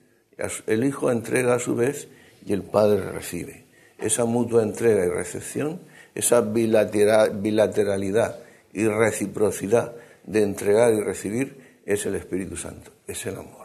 el 0.68 0.84
Hijo 0.84 1.12
entrega 1.12 1.56
a 1.56 1.60
su 1.60 1.76
vez 1.76 2.08
y 2.46 2.54
el 2.54 2.64
Padre 2.64 3.12
recibe. 3.12 3.66
Esa 3.98 4.26
mutua 4.26 4.64
entrega 4.64 5.06
y 5.06 5.10
recepción, 5.10 5.82
esa 6.16 6.42
bilateralidad 6.42 8.40
y 8.74 8.88
reciprocidad 8.88 9.94
de 10.26 10.44
entregar 10.44 10.94
y 10.94 11.02
recibir 11.02 11.82
es 11.86 12.06
el 12.06 12.16
Espíritu 12.16 12.56
Santo, 12.58 12.92
es 13.08 13.26
el 13.26 13.36
amor. 13.36 13.63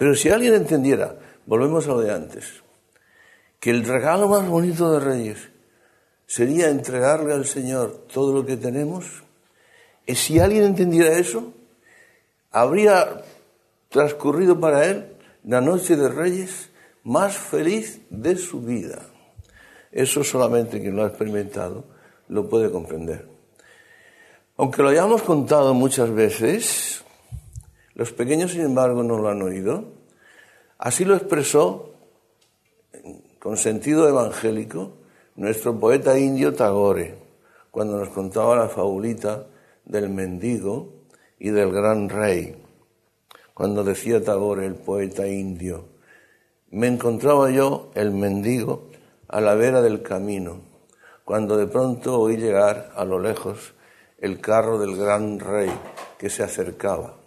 Pero 0.00 0.14
si 0.14 0.30
alguien 0.30 0.54
entendiera, 0.54 1.14
volvemos 1.44 1.84
a 1.84 1.90
lo 1.90 2.00
de 2.00 2.10
antes, 2.10 2.62
que 3.60 3.68
el 3.68 3.84
regalo 3.84 4.30
más 4.30 4.48
bonito 4.48 4.90
de 4.92 4.98
Reyes 4.98 5.50
sería 6.26 6.70
entregarle 6.70 7.34
al 7.34 7.44
Señor 7.44 8.06
todo 8.10 8.32
lo 8.32 8.46
que 8.46 8.56
tenemos, 8.56 9.22
y 10.06 10.14
si 10.14 10.38
alguien 10.38 10.62
entendiera 10.62 11.18
eso, 11.18 11.52
habría 12.50 13.24
transcurrido 13.90 14.58
para 14.58 14.86
él 14.86 15.16
la 15.44 15.60
noche 15.60 15.96
de 15.96 16.08
Reyes 16.08 16.70
más 17.04 17.36
feliz 17.36 18.00
de 18.08 18.36
su 18.36 18.62
vida. 18.62 19.02
Eso 19.92 20.24
solamente 20.24 20.80
quien 20.80 20.96
lo 20.96 21.04
ha 21.04 21.08
experimentado 21.08 21.84
lo 22.28 22.48
puede 22.48 22.70
comprender. 22.70 23.28
Aunque 24.56 24.80
lo 24.80 24.88
hayamos 24.88 25.20
contado 25.20 25.74
muchas 25.74 26.10
veces, 26.10 27.04
los 28.00 28.12
pequeños, 28.12 28.52
sin 28.52 28.62
embargo, 28.62 29.02
no 29.02 29.18
lo 29.18 29.28
han 29.28 29.42
oído. 29.42 29.84
Así 30.78 31.04
lo 31.04 31.14
expresó, 31.14 31.96
con 33.38 33.58
sentido 33.58 34.08
evangélico, 34.08 34.92
nuestro 35.36 35.78
poeta 35.78 36.18
indio 36.18 36.54
Tagore, 36.54 37.18
cuando 37.70 37.98
nos 37.98 38.08
contaba 38.08 38.56
la 38.56 38.70
fabulita 38.70 39.48
del 39.84 40.08
mendigo 40.08 40.94
y 41.38 41.50
del 41.50 41.72
gran 41.72 42.08
rey. 42.08 42.56
Cuando 43.52 43.84
decía 43.84 44.24
Tagore, 44.24 44.64
el 44.64 44.76
poeta 44.76 45.28
indio, 45.28 45.84
me 46.70 46.86
encontraba 46.86 47.50
yo, 47.50 47.90
el 47.94 48.12
mendigo, 48.12 48.88
a 49.28 49.42
la 49.42 49.54
vera 49.54 49.82
del 49.82 50.00
camino, 50.00 50.62
cuando 51.26 51.58
de 51.58 51.66
pronto 51.66 52.18
oí 52.18 52.38
llegar 52.38 52.92
a 52.96 53.04
lo 53.04 53.18
lejos 53.18 53.74
el 54.16 54.40
carro 54.40 54.78
del 54.78 54.96
gran 54.96 55.38
rey 55.38 55.70
que 56.16 56.30
se 56.30 56.42
acercaba. 56.42 57.19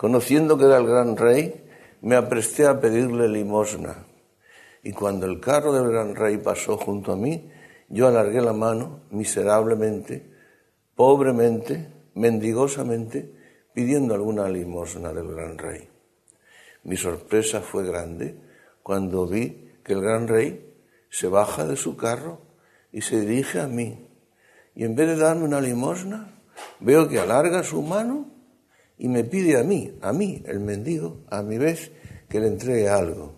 Conociendo 0.00 0.56
que 0.56 0.64
era 0.64 0.78
el 0.78 0.86
gran 0.86 1.14
rey, 1.14 1.62
me 2.00 2.16
apresté 2.16 2.66
a 2.66 2.80
pedirle 2.80 3.28
limosna. 3.28 4.06
Y 4.82 4.92
cuando 4.92 5.26
el 5.26 5.40
carro 5.40 5.74
del 5.74 5.92
gran 5.92 6.16
rey 6.16 6.38
pasó 6.38 6.78
junto 6.78 7.12
a 7.12 7.16
mí, 7.16 7.52
yo 7.90 8.08
alargué 8.08 8.40
la 8.40 8.54
mano 8.54 9.00
miserablemente, 9.10 10.24
pobremente, 10.94 11.92
mendigosamente, 12.14 13.30
pidiendo 13.74 14.14
alguna 14.14 14.48
limosna 14.48 15.12
del 15.12 15.34
gran 15.34 15.58
rey. 15.58 15.86
Mi 16.84 16.96
sorpresa 16.96 17.60
fue 17.60 17.86
grande 17.86 18.40
cuando 18.82 19.26
vi 19.26 19.70
que 19.84 19.92
el 19.92 20.00
gran 20.00 20.28
rey 20.28 20.78
se 21.10 21.28
baja 21.28 21.66
de 21.66 21.76
su 21.76 21.98
carro 21.98 22.40
y 22.90 23.02
se 23.02 23.20
dirige 23.20 23.60
a 23.60 23.68
mí. 23.68 24.08
Y 24.74 24.84
en 24.84 24.94
vez 24.94 25.08
de 25.08 25.16
darme 25.16 25.44
una 25.44 25.60
limosna, 25.60 26.40
veo 26.78 27.06
que 27.06 27.20
alarga 27.20 27.62
su 27.62 27.82
mano 27.82 28.29
y 29.00 29.08
me 29.08 29.24
pide 29.24 29.58
a 29.58 29.64
mí, 29.64 29.96
a 30.02 30.12
mí, 30.12 30.42
el 30.44 30.60
mendigo, 30.60 31.22
a 31.30 31.42
mi 31.42 31.56
vez, 31.56 31.90
que 32.28 32.38
le 32.38 32.48
entregue 32.48 32.86
algo. 32.86 33.32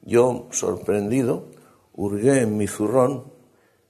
Yo, 0.00 0.48
sorprendido, 0.50 1.50
hurgué 1.92 2.40
en 2.40 2.56
mi 2.56 2.66
zurrón, 2.66 3.34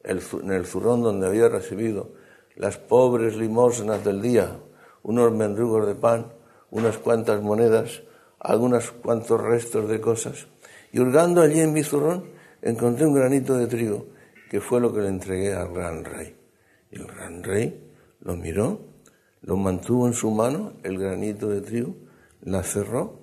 en 0.03 0.51
el 0.51 0.67
zurrón 0.67 1.05
donde 1.05 1.29
había 1.29 1.49
recibido 1.49 2.15
las 2.57 2.79
pobres 2.79 3.37
limosnas 3.37 4.05
del 4.05 4.21
día, 4.21 4.59
unos 5.05 5.31
mendrugos 5.31 5.87
de 5.87 5.95
pan, 5.95 6.33
unas 6.73 6.99
cuantas 6.99 7.41
monedas, 7.41 8.03
algunos 8.41 8.91
cuantos 8.91 9.41
restos 9.41 9.89
de 9.89 10.01
cosas, 10.01 10.49
y 10.91 10.99
hurgando 10.99 11.43
allí 11.43 11.61
en 11.61 11.75
mi 11.75 11.85
zurrón 11.85 12.25
encontré 12.61 13.07
un 13.07 13.15
granito 13.15 13.57
de 13.57 13.69
trigo, 13.69 14.09
que 14.51 14.61
fue 14.61 14.81
lo 14.81 14.93
que 14.93 15.03
le 15.03 15.09
entregué 15.11 15.55
al 15.55 15.73
gran 15.73 16.05
rey. 16.05 16.37
Y 16.91 16.97
el 16.97 17.07
gran 17.07 17.45
rey 17.45 17.89
lo 18.19 18.35
miró 18.35 18.96
lo 19.43 19.57
mantuvo 19.57 20.07
en 20.07 20.15
su 20.15 20.31
mano, 20.31 20.75
el 20.83 20.99
granito 20.99 21.49
de 21.49 21.61
trigo, 21.61 21.95
la 22.41 22.63
cerró 22.63 23.21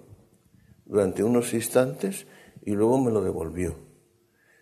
durante 0.86 1.24
unos 1.24 1.54
instantes 1.54 2.28
y 2.64 2.72
luego 2.72 3.00
me 3.00 3.12
lo 3.12 3.22
devolvió. 3.22 3.76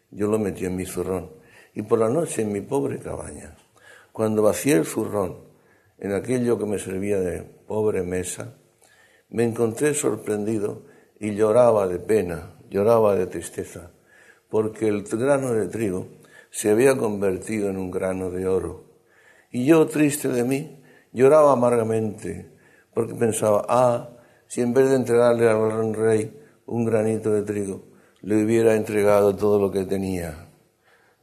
Yo 0.09 0.27
lo 0.27 0.39
metí 0.39 0.65
en 0.65 0.75
mi 0.75 0.85
zurrón. 0.85 1.31
Y 1.73 1.83
por 1.83 1.99
la 1.99 2.09
noche 2.09 2.41
en 2.41 2.51
mi 2.51 2.61
pobre 2.61 2.99
cabaña, 2.99 3.55
cuando 4.11 4.43
vacié 4.43 4.73
el 4.73 4.85
zurrón 4.85 5.37
en 5.97 6.13
aquello 6.13 6.57
que 6.57 6.65
me 6.65 6.79
servía 6.79 7.19
de 7.19 7.43
pobre 7.43 8.03
mesa, 8.03 8.57
me 9.29 9.45
encontré 9.45 9.93
sorprendido 9.93 10.85
y 11.19 11.33
lloraba 11.35 11.87
de 11.87 11.99
pena, 11.99 12.57
lloraba 12.69 13.15
de 13.15 13.27
tristeza, 13.27 13.91
porque 14.49 14.87
el 14.87 15.03
grano 15.03 15.53
de 15.53 15.67
trigo 15.67 16.09
se 16.49 16.69
había 16.69 16.97
convertido 16.97 17.69
en 17.69 17.77
un 17.77 17.91
grano 17.91 18.29
de 18.29 18.47
oro. 18.47 18.91
Y 19.51 19.65
yo, 19.65 19.87
triste 19.87 20.27
de 20.27 20.43
mí, 20.43 20.80
Lloraba 21.13 21.51
amargamente 21.53 22.49
porque 22.93 23.15
pensaba, 23.15 23.65
ah, 23.67 24.09
si 24.47 24.61
en 24.61 24.73
vez 24.73 24.89
de 24.89 24.95
entregarle 24.95 25.47
al 25.47 25.69
gran 25.69 25.93
rey 25.93 26.37
un 26.65 26.85
granito 26.85 27.31
de 27.31 27.43
trigo, 27.43 27.83
le 28.21 28.43
hubiera 28.43 28.75
entregado 28.75 29.35
todo 29.35 29.59
lo 29.59 29.71
que 29.71 29.85
tenía, 29.85 30.49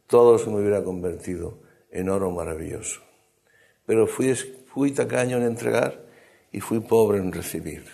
todo 0.07 0.39
se 0.39 0.51
me 0.51 0.57
hubiera 0.57 0.83
convertido 0.83 1.61
en 1.91 2.09
oro 2.09 2.31
maravilloso. 2.31 3.01
Pero 3.87 4.07
fui, 4.07 4.35
fui 4.35 4.93
tacaño 4.93 5.37
en 5.39 5.45
entregar 5.45 6.05
y 6.53 6.61
fui 6.61 6.81
pobre 6.81 7.19
en 7.19 7.33
recibir. 7.33 7.85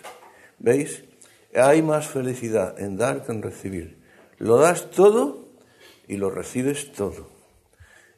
¿Veis? 0.59 1.05
Hay 1.55 1.83
más 1.83 2.09
felicidad 2.09 2.81
en 2.81 2.97
dar 2.97 3.25
que 3.25 3.33
en 3.33 3.43
recibir. 3.43 3.99
Lo 4.39 4.59
das 4.59 4.91
todo 4.91 5.49
y 6.09 6.17
lo 6.17 6.31
recibes 6.31 6.93
todo. 6.93 7.29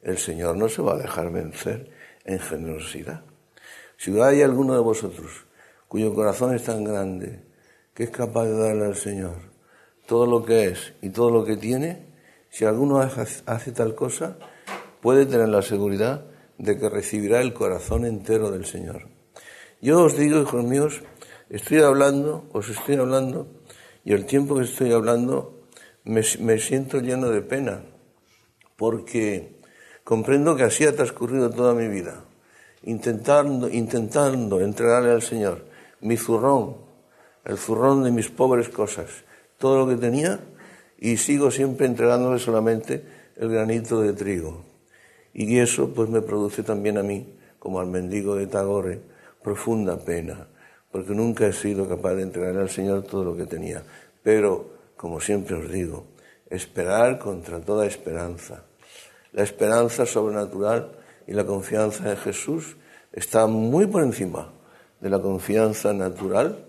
El 0.01 0.17
Señor 0.17 0.57
no 0.57 0.69
se 0.69 0.81
va 0.81 0.93
a 0.93 0.97
dejar 0.97 1.31
vencer 1.31 1.91
en 2.25 2.39
generosidad. 2.39 3.23
Si 3.97 4.17
hay 4.21 4.43
alguno 4.43 4.75
de 4.75 4.79
vosotros 4.79 5.47
cuyo 5.87 6.13
corazón 6.13 6.53
es 6.53 6.63
tan 6.63 6.83
grande 6.83 7.43
que 7.95 8.03
es 8.03 8.11
capaz 8.11 8.45
de 8.45 8.55
darle 8.55 8.85
al 8.85 8.95
Señor 8.95 9.37
todo 10.05 10.27
lo 10.27 10.45
que 10.45 10.67
es 10.67 10.93
y 11.01 11.09
todo 11.09 11.31
lo 11.31 11.43
que 11.43 11.57
tiene, 11.57 12.05
si 12.49 12.63
alguno 12.63 12.99
hace 12.99 13.71
tal 13.71 13.95
cosa, 13.95 14.37
puede 15.01 15.25
tener 15.25 15.49
la 15.49 15.63
seguridad 15.63 16.25
de 16.59 16.77
que 16.77 16.89
recibirá 16.89 17.41
el 17.41 17.53
corazón 17.53 18.05
entero 18.05 18.51
del 18.51 18.65
Señor. 18.65 19.07
Yo 19.81 20.03
os 20.03 20.15
digo, 20.15 20.41
hijos 20.41 20.63
míos, 20.63 21.01
estoy 21.49 21.79
hablando, 21.79 22.47
os 22.53 22.69
estoy 22.69 22.95
hablando, 22.95 23.47
y 24.05 24.13
el 24.13 24.25
tiempo 24.25 24.55
que 24.55 24.63
estoy 24.63 24.93
hablando 24.93 25.63
me, 26.03 26.21
me 26.39 26.59
siento 26.59 26.99
lleno 26.99 27.29
de 27.29 27.41
pena, 27.41 27.83
porque 28.75 29.59
comprendo 30.03 30.55
que 30.55 30.63
así 30.63 30.85
ha 30.85 30.95
transcurrido 30.95 31.49
toda 31.49 31.73
mi 31.73 31.87
vida 31.87 32.26
intentando, 32.87 33.69
intentando 33.69 34.61
entregarle 34.61 35.11
al 35.11 35.21
Señor 35.21 35.65
mi 35.99 36.15
zurrón, 36.15 36.77
el 37.43 37.57
zurrón 37.57 38.03
de 38.03 38.11
mis 38.11 38.29
pobres 38.29 38.69
cosas, 38.69 39.09
todo 39.57 39.79
lo 39.79 39.87
que 39.87 39.99
tenía, 39.99 40.39
y 40.97 41.17
sigo 41.17 41.51
siempre 41.51 41.85
entregándole 41.85 42.39
solamente 42.39 43.03
el 43.35 43.49
granito 43.49 44.01
de 44.01 44.13
trigo. 44.13 44.63
Y 45.33 45.59
eso 45.59 45.93
pues 45.93 46.09
me 46.09 46.21
produce 46.21 46.63
también 46.63 46.97
a 46.97 47.03
mí, 47.03 47.37
como 47.59 47.79
al 47.79 47.87
mendigo 47.87 48.35
de 48.35 48.47
Tagore, 48.47 49.01
profunda 49.43 49.97
pena, 49.97 50.47
porque 50.91 51.13
nunca 51.13 51.45
he 51.45 51.53
sido 51.53 51.89
capaz 51.89 52.15
de 52.15 52.23
entregarle 52.23 52.61
al 52.61 52.69
Señor 52.69 53.03
todo 53.03 53.23
lo 53.23 53.35
que 53.35 53.45
tenía. 53.45 53.83
Pero, 54.23 54.71
como 54.95 55.19
siempre 55.19 55.55
os 55.55 55.69
digo, 55.69 56.05
esperar 56.49 57.19
contra 57.19 57.59
toda 57.59 57.85
esperanza. 57.85 58.63
La 59.33 59.43
esperanza 59.43 60.05
sobrenatural 60.05 60.91
y 61.27 61.33
la 61.33 61.45
confianza 61.45 62.09
en 62.09 62.17
Jesús 62.17 62.77
está 63.11 63.45
muy 63.47 63.85
por 63.85 64.01
encima 64.01 64.51
de 65.01 65.09
la 65.09 65.19
confianza 65.19 65.93
natural 65.93 66.65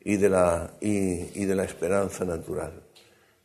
y 0.00 0.16
de 0.16 0.28
la, 0.28 0.72
y, 0.80 1.44
de 1.44 1.54
la 1.54 1.64
esperanza 1.64 2.24
natural. 2.24 2.72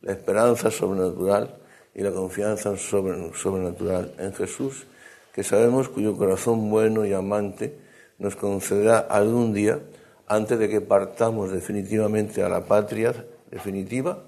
La 0.02 0.12
esperanza 0.12 0.70
sobrenatural 0.70 1.56
y 1.94 2.02
la 2.02 2.10
confianza 2.10 2.76
sobrenatural 2.76 4.12
en 4.18 4.34
Jesús, 4.34 4.86
que 5.32 5.44
sabemos 5.44 5.88
cuyo 5.88 6.16
corazón 6.16 6.68
bueno 6.70 7.06
y 7.06 7.12
amante 7.12 7.78
nos 8.18 8.34
concederá 8.34 8.98
algún 8.98 9.52
día, 9.52 9.80
antes 10.26 10.58
de 10.58 10.68
que 10.68 10.80
partamos 10.80 11.52
definitivamente 11.52 12.42
a 12.42 12.48
la 12.48 12.64
patria 12.64 13.14
definitiva, 13.50 14.24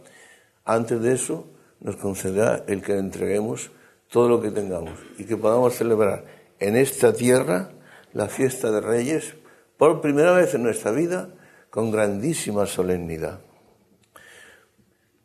antes 0.65 1.01
de 1.03 1.13
eso 1.13 1.47
nos 1.81 1.97
concederá 1.97 2.65
el 2.69 2.83
que 2.83 2.93
le 2.93 3.01
entreguemos 3.01 3.71
todo 4.11 4.29
lo 4.29 4.43
que 4.43 4.51
tengamos 4.51 4.99
y 5.19 5.25
que 5.25 5.37
podamos 5.37 5.75
celebrar 5.75 6.25
en 6.59 6.77
esta 6.77 7.13
tierra 7.13 7.71
la 8.13 8.29
fiesta 8.29 8.71
de 8.71 8.81
Reyes 8.81 9.35
por 9.79 10.01
primera 10.01 10.33
vez 10.33 10.53
en 10.55 10.65
nuestra 10.65 10.91
vida 10.91 11.31
con 11.71 11.91
grandísima 11.91 12.67
solemnidad. 12.67 13.41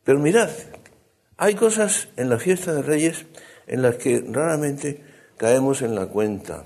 Pero 0.03 0.19
mirad, 0.19 0.49
hay 1.37 1.55
cosas 1.55 2.07
en 2.15 2.29
la 2.29 2.37
fiesta 2.37 2.73
de 2.73 2.83
Reyes 2.83 3.25
en 3.67 3.81
las 3.81 3.95
que 3.95 4.23
raramente 4.31 5.03
caemos 5.35 5.81
en 5.81 5.95
la 5.95 6.05
cuenta. 6.05 6.63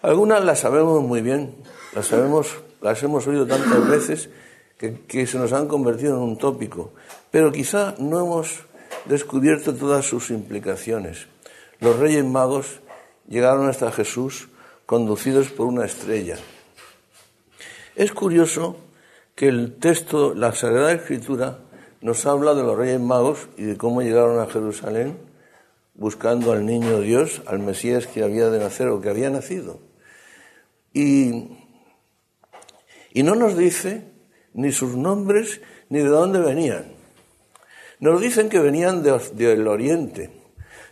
Algunas 0.00 0.44
las 0.44 0.60
sabemos 0.60 1.02
muy 1.02 1.22
bien, 1.22 1.56
las 1.92 2.06
sabemos, 2.06 2.56
las 2.80 3.02
hemos 3.02 3.26
oído 3.26 3.46
tantas 3.46 3.88
veces 3.88 4.30
que, 4.78 5.00
que 5.02 5.26
se 5.26 5.38
nos 5.38 5.52
han 5.52 5.66
convertido 5.66 6.16
en 6.16 6.22
un 6.22 6.38
tópico, 6.38 6.92
pero 7.32 7.50
quizá 7.50 7.96
no 7.98 8.20
hemos 8.20 8.60
descubierto 9.08 9.74
todas 9.74 10.04
sus 10.06 10.30
implicaciones. 10.30 11.26
Los 11.80 11.98
Reyes 11.98 12.24
Magos 12.24 12.80
llegaron 13.28 13.68
hasta 13.68 13.92
Jesús 13.92 14.48
conducidos 14.86 15.48
por 15.50 15.66
una 15.66 15.84
estrella. 15.84 16.36
Es 17.94 18.12
curioso 18.12 18.76
que 19.34 19.48
el 19.48 19.76
texto, 19.76 20.34
la 20.34 20.52
Sagrada 20.52 20.92
Escritura, 20.92 21.58
nos 22.00 22.26
habla 22.26 22.54
de 22.54 22.62
los 22.62 22.76
Reyes 22.76 23.00
Magos 23.00 23.48
y 23.56 23.64
de 23.64 23.76
cómo 23.76 24.02
llegaron 24.02 24.38
a 24.40 24.46
Jerusalén 24.46 25.18
buscando 25.94 26.52
al 26.52 26.66
niño 26.66 27.00
Dios, 27.00 27.42
al 27.46 27.58
Mesías 27.58 28.06
que 28.06 28.22
había 28.22 28.50
de 28.50 28.58
nacer 28.58 28.88
o 28.88 29.00
que 29.00 29.08
había 29.08 29.30
nacido. 29.30 29.80
Y, 30.92 31.48
y 33.12 33.22
no 33.22 33.34
nos 33.34 33.56
dice 33.56 34.04
ni 34.52 34.72
sus 34.72 34.96
nombres 34.96 35.60
ni 35.88 35.98
de 35.98 36.08
dónde 36.08 36.40
venían. 36.40 36.95
Nos 37.98 38.20
dicen 38.20 38.48
que 38.48 38.58
venían 38.58 39.02
del 39.02 39.66
oriente. 39.68 40.30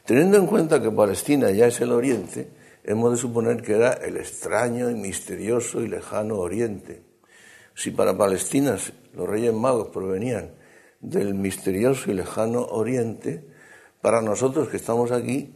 Teniendo 0.06 0.38
en 0.38 0.46
cuenta 0.46 0.82
que 0.82 0.90
Palestina 0.90 1.50
ya 1.50 1.66
es 1.66 1.80
el 1.80 1.92
oriente, 1.92 2.48
hemos 2.84 3.12
de 3.12 3.16
suponer 3.18 3.62
que 3.62 3.74
era 3.74 3.92
el 3.92 4.16
extraño 4.16 4.90
y 4.90 4.94
misterioso 4.94 5.80
y 5.82 5.88
lejano 5.88 6.36
Oriente. 6.36 7.02
Si 7.74 7.90
para 7.90 8.16
Palestina 8.16 8.76
los 9.14 9.28
reyes 9.28 9.52
magos 9.52 9.88
provenían 9.88 10.52
del 11.00 11.34
misterioso 11.34 12.10
y 12.10 12.14
lejano 12.14 12.62
Oriente, 12.62 13.44
para 14.00 14.20
nosotros 14.20 14.68
que 14.68 14.76
estamos 14.76 15.12
aquí, 15.12 15.54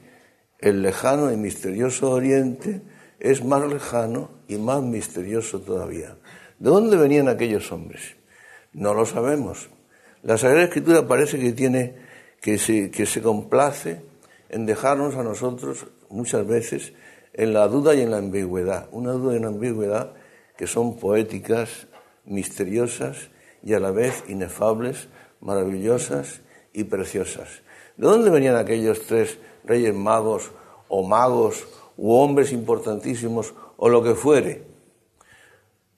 el 0.59 0.83
lejano 0.83 1.31
y 1.31 1.37
misterioso 1.37 2.11
Oriente 2.11 2.83
es 3.21 3.45
más 3.45 3.67
lejano 3.67 4.31
y 4.49 4.57
más 4.57 4.83
misterioso 4.83 5.61
todavía. 5.61 6.17
¿De 6.59 6.71
dónde 6.71 6.97
venían 6.97 7.29
aquellos 7.29 7.71
hombres? 7.73 8.17
No 8.73 8.95
lo 8.95 9.07
sabemos. 9.07 9.69
La 10.29 10.37
Sagrada 10.37 10.65
Escritura 10.65 11.09
parece 11.09 11.39
que 11.39 11.53
tiene 11.53 11.95
que 12.43 12.59
se, 12.59 12.91
que 12.91 13.07
se 13.07 13.23
complace 13.23 14.03
en 14.51 14.67
dejarnos 14.67 15.15
a 15.17 15.23
nosotros 15.23 15.87
muchas 16.11 16.47
veces 16.47 16.93
en 17.33 17.55
la 17.55 17.67
duda 17.67 17.95
y 17.95 18.03
en 18.03 18.11
la 18.11 18.19
ambigüedad. 18.19 18.91
Una 18.93 19.13
duda 19.13 19.33
y 19.33 19.39
una 19.39 19.49
ambigüedad 19.49 20.13
que 20.59 20.67
son 20.67 20.99
poéticas, 20.99 21.87
misteriosas 22.27 23.31
y 23.63 23.73
a 23.73 23.81
la 23.81 23.91
vez 23.91 24.23
inefables, 24.29 25.09
maravillosas 25.41 26.43
y 26.75 26.85
preciosas. 26.85 27.63
¿De 27.97 28.07
dónde 28.07 28.29
venían 28.29 28.57
aquellos 28.57 29.07
tres 29.07 29.39
reyes 29.65 29.95
magos 29.95 30.51
o 30.89 31.09
magos 31.09 31.67
u 31.97 32.13
hombres 32.13 32.53
importantísimos 32.53 33.55
o 33.79 33.89
lo 33.89 34.03
que 34.03 34.15
fuere? 34.15 34.67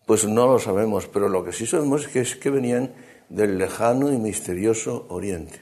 Pues 0.06 0.24
no 0.24 0.46
lo 0.46 0.60
sabemos, 0.60 1.08
pero 1.08 1.28
lo 1.28 1.44
que 1.44 1.52
sí 1.52 1.66
sabemos 1.66 2.06
es 2.14 2.36
que, 2.36 2.50
venían 2.50 2.94
del 3.30 3.58
lejano 3.58 4.12
y 4.12 4.18
misterioso 4.18 5.06
Oriente. 5.08 5.60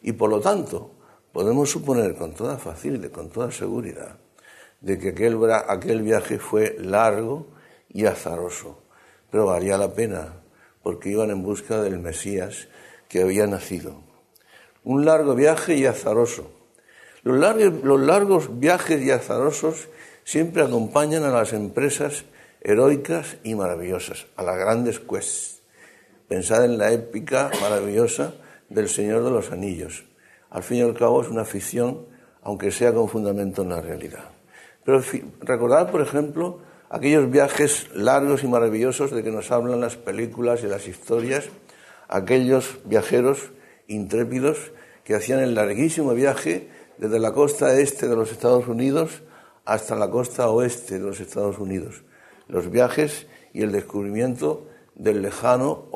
Y 0.00 0.12
por 0.12 0.30
lo 0.30 0.40
tanto, 0.40 0.92
podemos 1.32 1.68
suponer 1.68 2.14
con 2.14 2.32
toda 2.32 2.56
facilidad, 2.56 3.10
con 3.10 3.30
toda 3.30 3.50
seguridad, 3.50 4.16
de 4.80 4.98
que 4.98 5.10
aquel, 5.10 6.02
viaje 6.02 6.38
fue 6.38 6.76
largo 6.78 7.48
y 7.88 8.06
azaroso, 8.06 8.78
pero 9.30 9.46
valía 9.46 9.76
la 9.76 9.92
pena, 9.92 10.36
porque 10.82 11.10
iban 11.10 11.30
en 11.30 11.42
busca 11.42 11.82
del 11.82 11.98
Mesías 11.98 12.68
que 13.08 13.22
había 13.22 13.46
nacido. 13.46 14.02
Un 14.84 15.04
largo 15.04 15.34
viaje 15.34 15.76
y 15.76 15.84
azaroso. 15.84 16.50
Los 17.22 17.38
largos, 17.38 17.84
los 17.84 18.00
largos 18.00 18.60
viajes 18.60 19.02
y 19.02 19.10
azarosos 19.10 19.88
siempre 20.24 20.62
acompañan 20.62 21.24
a 21.24 21.30
las 21.30 21.52
empresas 21.52 22.24
heroicas 22.62 23.36
y 23.42 23.54
maravillosas, 23.54 24.26
a 24.36 24.42
las 24.42 24.56
grandes 24.56 25.00
quests. 25.00 25.59
Pensad 26.30 26.64
en 26.64 26.78
la 26.78 26.92
épica 26.92 27.50
maravillosa 27.60 28.34
del 28.68 28.88
Señor 28.88 29.24
de 29.24 29.32
los 29.32 29.50
Anillos. 29.50 30.04
Al 30.50 30.62
fin 30.62 30.76
y 30.76 30.82
al 30.82 30.94
cabo 30.94 31.22
es 31.22 31.28
una 31.28 31.44
ficción, 31.44 32.06
aunque 32.44 32.70
sea 32.70 32.94
con 32.94 33.08
fundamento 33.08 33.62
en 33.62 33.70
la 33.70 33.80
realidad. 33.80 34.26
Pero 34.84 35.02
recordad, 35.40 35.90
por 35.90 36.02
ejemplo, 36.02 36.60
aquellos 36.88 37.28
viajes 37.28 37.88
largos 37.96 38.44
y 38.44 38.46
maravillosos 38.46 39.10
de 39.10 39.24
que 39.24 39.32
nos 39.32 39.50
hablan 39.50 39.80
las 39.80 39.96
películas 39.96 40.62
y 40.62 40.68
las 40.68 40.86
historias, 40.86 41.48
aquellos 42.06 42.78
viajeros 42.84 43.50
intrépidos 43.88 44.70
que 45.02 45.16
hacían 45.16 45.40
el 45.40 45.56
larguísimo 45.56 46.14
viaje 46.14 46.68
desde 46.98 47.18
la 47.18 47.32
costa 47.32 47.76
este 47.76 48.06
de 48.06 48.14
los 48.14 48.30
Estados 48.30 48.68
Unidos 48.68 49.22
hasta 49.64 49.96
la 49.96 50.08
costa 50.08 50.48
oeste 50.48 51.00
de 51.00 51.06
los 51.06 51.18
Estados 51.18 51.58
Unidos. 51.58 52.04
Los 52.46 52.70
viajes 52.70 53.26
y 53.52 53.62
el 53.62 53.72
descubrimiento 53.72 54.69
del 55.00 55.22
lejano 55.22 55.86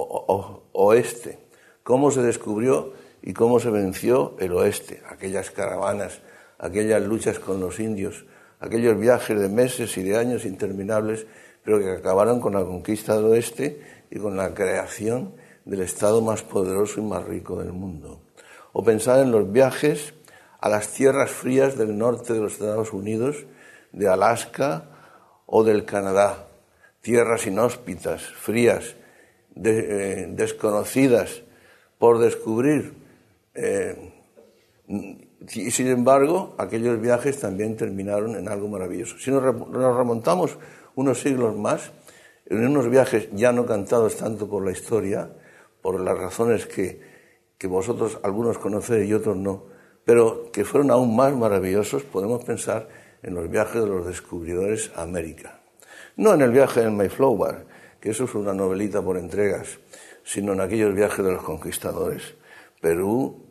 oeste. 0.73 1.39
Cómo 1.83 2.11
se 2.11 2.23
descubrió 2.23 2.95
y 3.23 3.35
cómo 3.35 3.61
se 3.61 3.71
venció 3.71 4.35
el 4.39 4.53
oeste, 4.53 5.03
aquellas 5.09 5.51
caravanas, 5.51 6.23
aquellas 6.59 7.03
luchas 7.03 7.39
con 7.39 7.61
los 7.61 7.81
indios, 7.81 8.25
aquellos 8.61 8.99
viajes 8.99 9.39
de 9.39 9.49
meses 9.51 9.97
y 9.99 10.03
de 10.03 10.17
años 10.17 10.47
interminables, 10.47 11.27
pero 11.63 11.79
que 11.81 11.91
acabaron 11.91 12.41
con 12.41 12.55
la 12.55 12.65
conquista 12.65 13.17
del 13.17 13.27
oeste 13.27 13.81
y 14.11 14.19
con 14.19 14.37
la 14.37 14.55
creación 14.55 15.35
del 15.67 15.83
Estado 15.83 16.23
más 16.23 16.43
poderoso 16.43 17.01
y 17.01 17.05
más 17.05 17.25
rico 17.25 17.59
del 17.59 17.73
mundo. 17.73 18.23
O 18.73 18.83
pensar 18.83 19.21
en 19.21 19.31
los 19.31 19.53
viajes 19.53 20.15
a 20.61 20.71
las 20.71 20.89
tierras 20.89 21.31
frías 21.31 21.77
del 21.77 21.97
norte 21.99 22.33
de 22.33 22.41
los 22.41 22.55
Estados 22.55 22.95
Unidos, 22.95 23.45
de 23.93 24.09
Alaska 24.09 24.89
o 25.45 25.63
del 25.63 25.85
Canadá, 25.85 26.44
tierras 27.05 27.47
inhóspitas, 27.47 28.23
frías, 28.25 28.97
eh, 29.63 30.27
desconocidas 30.31 31.43
por 31.99 32.19
descubrir. 32.19 32.95
Eh, 33.55 34.11
y 34.89 35.71
sin 35.71 35.89
embargo, 35.89 36.55
aquellos 36.57 36.99
viajes 36.99 37.39
también 37.39 37.77
terminaron 37.77 38.37
en 38.37 38.49
algo 38.49 38.69
maravilloso. 38.69 39.19
Si 39.19 39.31
nos 39.31 39.43
remontamos 39.43 40.57
unos 40.95 41.21
siglos 41.21 41.55
más, 41.55 41.93
en 42.47 42.67
unos 42.67 42.89
viajes 42.89 43.29
ya 43.33 43.53
no 43.53 43.67
cantados 43.67 44.17
tanto 44.17 44.49
por 44.49 44.65
la 44.65 44.73
historia, 44.73 45.31
por 45.83 46.01
las 46.01 46.17
razones 46.17 46.65
que, 46.65 47.03
que 47.59 47.67
vosotros 47.67 48.19
algunos 48.23 48.57
conocéis 48.57 49.11
y 49.11 49.13
otros 49.13 49.37
no, 49.37 49.65
pero 50.07 50.51
que 50.51 50.65
fueron 50.65 50.91
aún 50.91 51.15
más 51.15 51.37
maravillosos, 51.37 52.03
podemos 52.05 52.43
pensar 52.45 52.89
en 53.23 53.35
los 53.35 53.51
viajes 53.51 53.83
de 53.83 53.89
los 53.89 54.07
descubridores 54.07 54.91
a 54.97 55.03
América. 55.03 55.64
No 56.17 56.35
en 56.35 56.43
el 56.43 56.51
viaje 56.51 56.81
del 56.81 56.93
Mayflower, 56.93 57.67
que 58.01 58.11
eso 58.11 58.25
es 58.25 58.35
una 58.35 58.55
novelita 58.55 59.03
por 59.03 59.17
entregas, 59.17 59.79
sino 60.23 60.53
en 60.53 60.61
aquellos 60.61 60.95
viajes 60.95 61.25
de 61.25 61.33
los 61.33 61.43
conquistadores. 61.43 62.35
Perú 62.81 63.45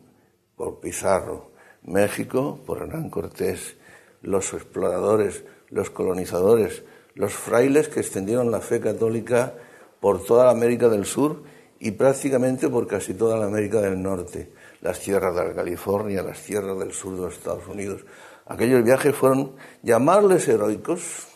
por 0.56 0.80
Pizarro, 0.80 1.50
México 1.82 2.60
por 2.64 2.78
Hernán 2.78 3.10
Cortés, 3.10 3.76
los 4.22 4.54
exploradores, 4.54 5.44
los 5.68 5.90
colonizadores, 5.90 6.84
los 7.14 7.34
frailes 7.34 7.88
que 7.88 8.00
extendieron 8.00 8.50
la 8.50 8.60
fe 8.60 8.80
católica 8.80 9.54
por 10.00 10.24
toda 10.24 10.46
la 10.46 10.52
América 10.52 10.88
del 10.88 11.04
Sur 11.04 11.42
y 11.78 11.90
prácticamente 11.90 12.68
por 12.68 12.86
casi 12.86 13.14
toda 13.14 13.36
la 13.36 13.46
América 13.46 13.80
del 13.80 14.02
Norte, 14.02 14.50
las 14.80 15.00
tierras 15.00 15.34
de 15.34 15.54
California, 15.54 16.22
las 16.22 16.42
tierras 16.42 16.78
del 16.78 16.92
sur 16.92 17.14
de 17.14 17.22
los 17.22 17.34
Estados 17.34 17.66
Unidos. 17.66 18.04
Aquellos 18.46 18.82
viajes 18.84 19.14
fueron 19.14 19.56
llamarles 19.82 20.48
heroicos, 20.48 21.26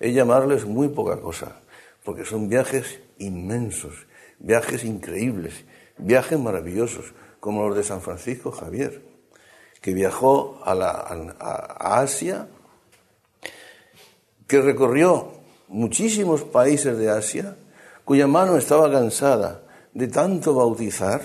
es 0.00 0.14
llamarles 0.14 0.64
muy 0.66 0.88
poca 0.88 1.20
cosa, 1.20 1.60
porque 2.04 2.24
son 2.24 2.48
viajes 2.48 3.00
inmensos, 3.18 4.06
viajes 4.38 4.84
increíbles, 4.84 5.64
viajes 5.98 6.38
maravillosos, 6.38 7.14
como 7.40 7.68
los 7.68 7.76
de 7.76 7.84
San 7.84 8.00
Francisco 8.00 8.50
Javier 8.50 9.16
que 9.86 9.94
viajó 9.94 10.58
a, 10.64 10.72
a 10.72 12.00
Asia, 12.00 12.48
que 14.48 14.60
recorrió 14.60 15.30
muchísimos 15.68 16.42
países 16.42 16.98
de 16.98 17.08
Asia, 17.08 17.56
cuya 18.04 18.26
mano 18.26 18.56
estaba 18.56 18.90
cansada 18.90 19.62
de 19.94 20.08
tanto 20.08 20.54
bautizar 20.54 21.22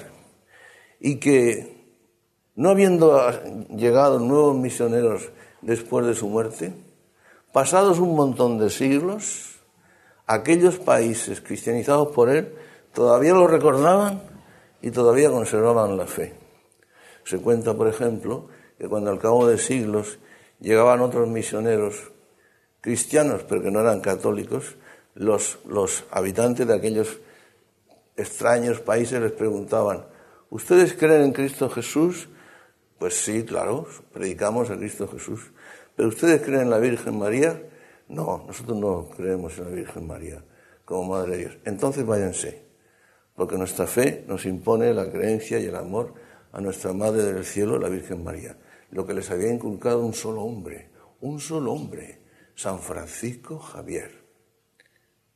y 1.00 1.16
que, 1.16 1.76
no 2.56 2.70
habiendo 2.70 3.20
llegado 3.76 4.20
nuevos 4.20 4.56
misioneros 4.56 5.30
después 5.64 6.06
de 6.06 6.14
su 6.14 6.28
muerte, 6.28 6.72
pasados 7.52 8.00
un 8.00 8.16
montón 8.16 8.58
de 8.58 8.70
siglos, 8.70 9.60
aquellos 10.28 10.78
países 10.78 11.42
cristianizados 11.42 12.10
por 12.10 12.30
él 12.30 12.54
todavía 12.94 13.34
lo 13.34 13.48
recordaban 13.48 14.22
y 14.82 14.92
todavía 14.92 15.30
conservaban 15.30 15.98
la 15.98 16.08
fe. 16.08 16.34
Se 17.24 17.38
cuenta, 17.40 17.74
por 17.74 17.88
ejemplo, 17.88 18.48
que 18.78 18.88
cuando 18.88 19.12
al 19.12 19.20
cabo 19.20 19.48
de 19.48 19.58
siglos 19.58 20.20
llegaban 20.60 21.02
otros 21.02 21.28
misioneros 21.28 22.12
cristianos, 22.82 23.44
pero 23.48 23.62
que 23.62 23.72
no 23.72 23.82
eran 23.82 24.02
católicos, 24.02 24.76
los, 25.14 25.60
los 25.68 26.06
habitantes 26.12 26.68
de 26.68 26.74
aquellos 26.74 27.20
extraños 28.16 28.80
países 28.80 29.22
les 29.22 29.32
preguntaban, 29.32 30.06
¿ustedes 30.50 30.94
creen 30.94 31.24
en 31.24 31.34
Cristo 31.34 31.70
Jesús? 31.70 32.28
Pues 32.98 33.16
sí, 33.16 33.44
claro, 33.44 33.88
predicamos 34.14 34.70
a 34.70 34.78
Cristo 34.78 35.08
Jesús. 35.08 35.52
¿Pero 35.96 36.10
ustedes 36.10 36.42
creen 36.42 36.62
en 36.62 36.70
la 36.70 36.80
Virgen 36.80 37.18
María? 37.18 37.62
No, 38.08 38.44
nosotros 38.48 38.78
no 38.78 39.10
creemos 39.10 39.58
en 39.58 39.66
la 39.66 39.72
Virgen 39.72 40.08
María 40.08 40.44
como 40.86 41.16
Madre 41.16 41.32
de 41.32 41.38
Dios. 41.38 41.58
Entonces 41.66 42.06
váyanse, 42.06 42.66
porque 43.36 43.58
nuestra 43.58 43.88
fe 43.88 44.26
nos 44.28 44.46
impone 44.46 44.94
la 44.94 45.10
creencia 45.10 45.60
y 45.60 45.66
el 45.66 45.76
amor 45.76 46.14
a 46.52 46.60
nuestra 46.60 46.94
Madre 46.94 47.24
del 47.24 47.46
Cielo, 47.46 47.80
la 47.80 47.90
Virgen 47.90 48.24
María, 48.24 48.58
lo 48.92 49.06
que 49.06 49.14
les 49.14 49.30
había 49.32 49.52
inculcado 49.54 50.06
un 50.06 50.14
solo 50.14 50.42
hombre, 50.42 50.90
un 51.22 51.40
solo 51.40 51.72
hombre, 51.72 52.20
San 52.56 52.80
Francisco 52.80 53.58
Javier. 53.60 54.22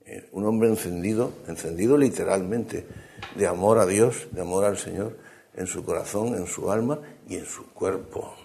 Eh, 0.02 0.30
un 0.34 0.46
hombre 0.46 0.70
encendido, 0.70 1.32
encendido 1.48 1.98
literalmente, 1.98 2.86
de 3.36 3.48
amor 3.48 3.80
a 3.80 3.86
Dios, 3.86 4.28
de 4.32 4.42
amor 4.42 4.66
al 4.66 4.78
Señor, 4.78 5.18
en 5.56 5.68
su 5.68 5.84
corazón, 5.84 6.36
en 6.36 6.48
su 6.48 6.70
alma 6.70 7.00
y 7.28 7.38
en 7.38 7.46
su 7.46 7.66
cuerpo. 7.74 8.36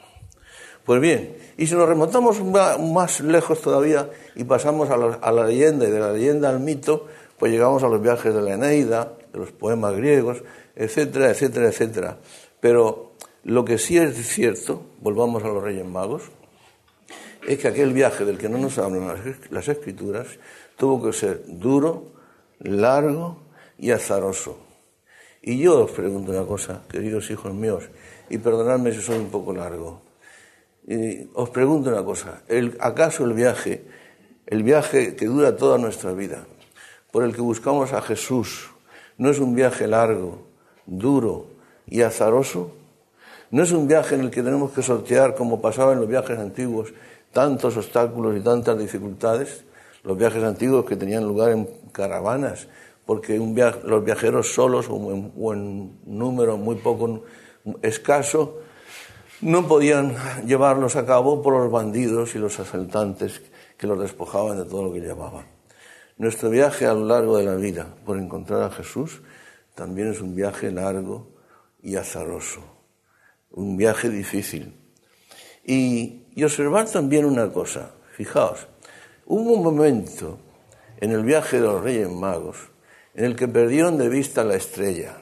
Pues 0.84 1.00
bien, 1.00 1.36
y 1.56 1.66
si 1.66 1.74
nos 1.74 1.88
remontamos 1.88 2.42
más 2.42 3.20
lejos 3.20 3.60
todavía 3.60 4.10
y 4.34 4.44
pasamos 4.44 4.90
a 4.90 4.96
la, 4.96 5.14
a 5.14 5.32
la 5.32 5.46
leyenda 5.46 5.86
y 5.86 5.90
de 5.90 6.00
la 6.00 6.12
leyenda 6.12 6.48
al 6.48 6.60
mito, 6.60 7.06
pues 7.38 7.52
llegamos 7.52 7.82
a 7.82 7.88
los 7.88 8.02
viajes 8.02 8.34
de 8.34 8.42
la 8.42 8.54
Eneida, 8.54 9.12
de 9.32 9.38
los 9.38 9.52
poemas 9.52 9.96
griegos, 9.96 10.42
etcétera, 10.74 11.30
etcétera, 11.30 11.68
etcétera. 11.68 12.18
Pero 12.60 13.12
lo 13.44 13.64
que 13.64 13.78
sí 13.78 13.96
es 13.96 14.14
cierto, 14.28 14.82
volvamos 15.00 15.42
a 15.44 15.48
los 15.48 15.62
Reyes 15.62 15.86
Magos, 15.86 16.24
es 17.46 17.58
que 17.58 17.68
aquel 17.68 17.92
viaje 17.92 18.24
del 18.24 18.38
que 18.38 18.48
no 18.48 18.58
nos 18.58 18.78
hablan 18.78 19.16
las 19.50 19.68
escrituras 19.68 20.26
tuvo 20.76 21.02
que 21.02 21.12
ser 21.12 21.42
duro, 21.46 22.12
largo 22.58 23.38
y 23.78 23.90
azaroso. 23.90 24.58
Y 25.42 25.58
yo 25.58 25.84
os 25.84 25.90
pregunto 25.90 26.32
una 26.32 26.44
cosa, 26.44 26.82
queridos 26.90 27.30
hijos 27.30 27.54
míos, 27.54 27.84
y 28.28 28.36
perdonadme 28.38 28.92
si 28.92 29.00
soy 29.00 29.18
un 29.18 29.30
poco 29.30 29.54
largo. 29.54 30.02
Y 30.90 31.30
os 31.34 31.50
pregunto 31.50 31.88
una 31.88 32.02
cosa, 32.02 32.42
¿acaso 32.80 33.24
el 33.24 33.32
viaje, 33.32 33.84
el 34.44 34.64
viaje 34.64 35.14
que 35.14 35.26
dura 35.26 35.54
toda 35.54 35.78
nuestra 35.78 36.10
vida, 36.10 36.48
por 37.12 37.22
el 37.22 37.32
que 37.32 37.40
buscamos 37.40 37.92
a 37.92 38.02
Jesús, 38.02 38.70
no 39.16 39.30
es 39.30 39.38
un 39.38 39.54
viaje 39.54 39.86
largo, 39.86 40.48
duro 40.86 41.46
y 41.86 42.02
azaroso? 42.02 42.72
¿No 43.52 43.62
es 43.62 43.70
un 43.70 43.86
viaje 43.86 44.16
en 44.16 44.22
el 44.22 44.30
que 44.32 44.42
tenemos 44.42 44.72
que 44.72 44.82
sortear, 44.82 45.36
como 45.36 45.60
pasaba 45.60 45.92
en 45.92 46.00
los 46.00 46.08
viajes 46.08 46.36
antiguos, 46.36 46.92
tantos 47.32 47.76
obstáculos 47.76 48.36
y 48.36 48.40
tantas 48.40 48.76
dificultades? 48.76 49.62
Los 50.02 50.18
viajes 50.18 50.42
antiguos 50.42 50.86
que 50.86 50.96
tenían 50.96 51.22
lugar 51.22 51.52
en 51.52 51.68
caravanas, 51.92 52.66
porque 53.06 53.38
los 53.38 54.04
viajeros 54.04 54.52
solos 54.52 54.88
o 54.90 55.52
en, 55.52 56.00
número 56.04 56.56
muy 56.56 56.74
poco 56.74 57.22
escaso 57.80 58.58
no 59.42 59.66
podían 59.66 60.16
llevarlos 60.46 60.96
a 60.96 61.06
cabo 61.06 61.42
por 61.42 61.54
los 61.54 61.70
bandidos 61.70 62.34
y 62.34 62.38
los 62.38 62.60
asaltantes 62.60 63.40
que 63.78 63.86
los 63.86 63.98
despojaban 63.98 64.58
de 64.58 64.64
todo 64.64 64.84
lo 64.84 64.92
que 64.92 65.00
llevaban. 65.00 65.46
Nuestro 66.18 66.50
viaje 66.50 66.84
a 66.84 66.92
lo 66.92 67.06
largo 67.06 67.38
de 67.38 67.44
la 67.44 67.54
vida 67.54 67.86
por 68.04 68.18
encontrar 68.18 68.62
a 68.62 68.70
Jesús 68.70 69.22
también 69.74 70.08
es 70.08 70.20
un 70.20 70.34
viaje 70.34 70.70
largo 70.70 71.28
y 71.82 71.96
azaroso, 71.96 72.60
un 73.52 73.78
viaje 73.78 74.10
difícil. 74.10 74.76
Y, 75.64 76.26
y 76.34 76.44
observar 76.44 76.90
también 76.90 77.24
una 77.24 77.50
cosa, 77.50 77.92
fijaos, 78.12 78.66
hubo 79.24 79.54
un 79.54 79.62
momento 79.62 80.38
en 81.00 81.12
el 81.12 81.24
viaje 81.24 81.58
de 81.58 81.66
los 81.66 81.82
Reyes 81.82 82.10
Magos 82.10 82.58
en 83.14 83.24
el 83.24 83.36
que 83.36 83.48
perdieron 83.48 83.96
de 83.96 84.10
vista 84.10 84.44
la 84.44 84.56
estrella, 84.56 85.16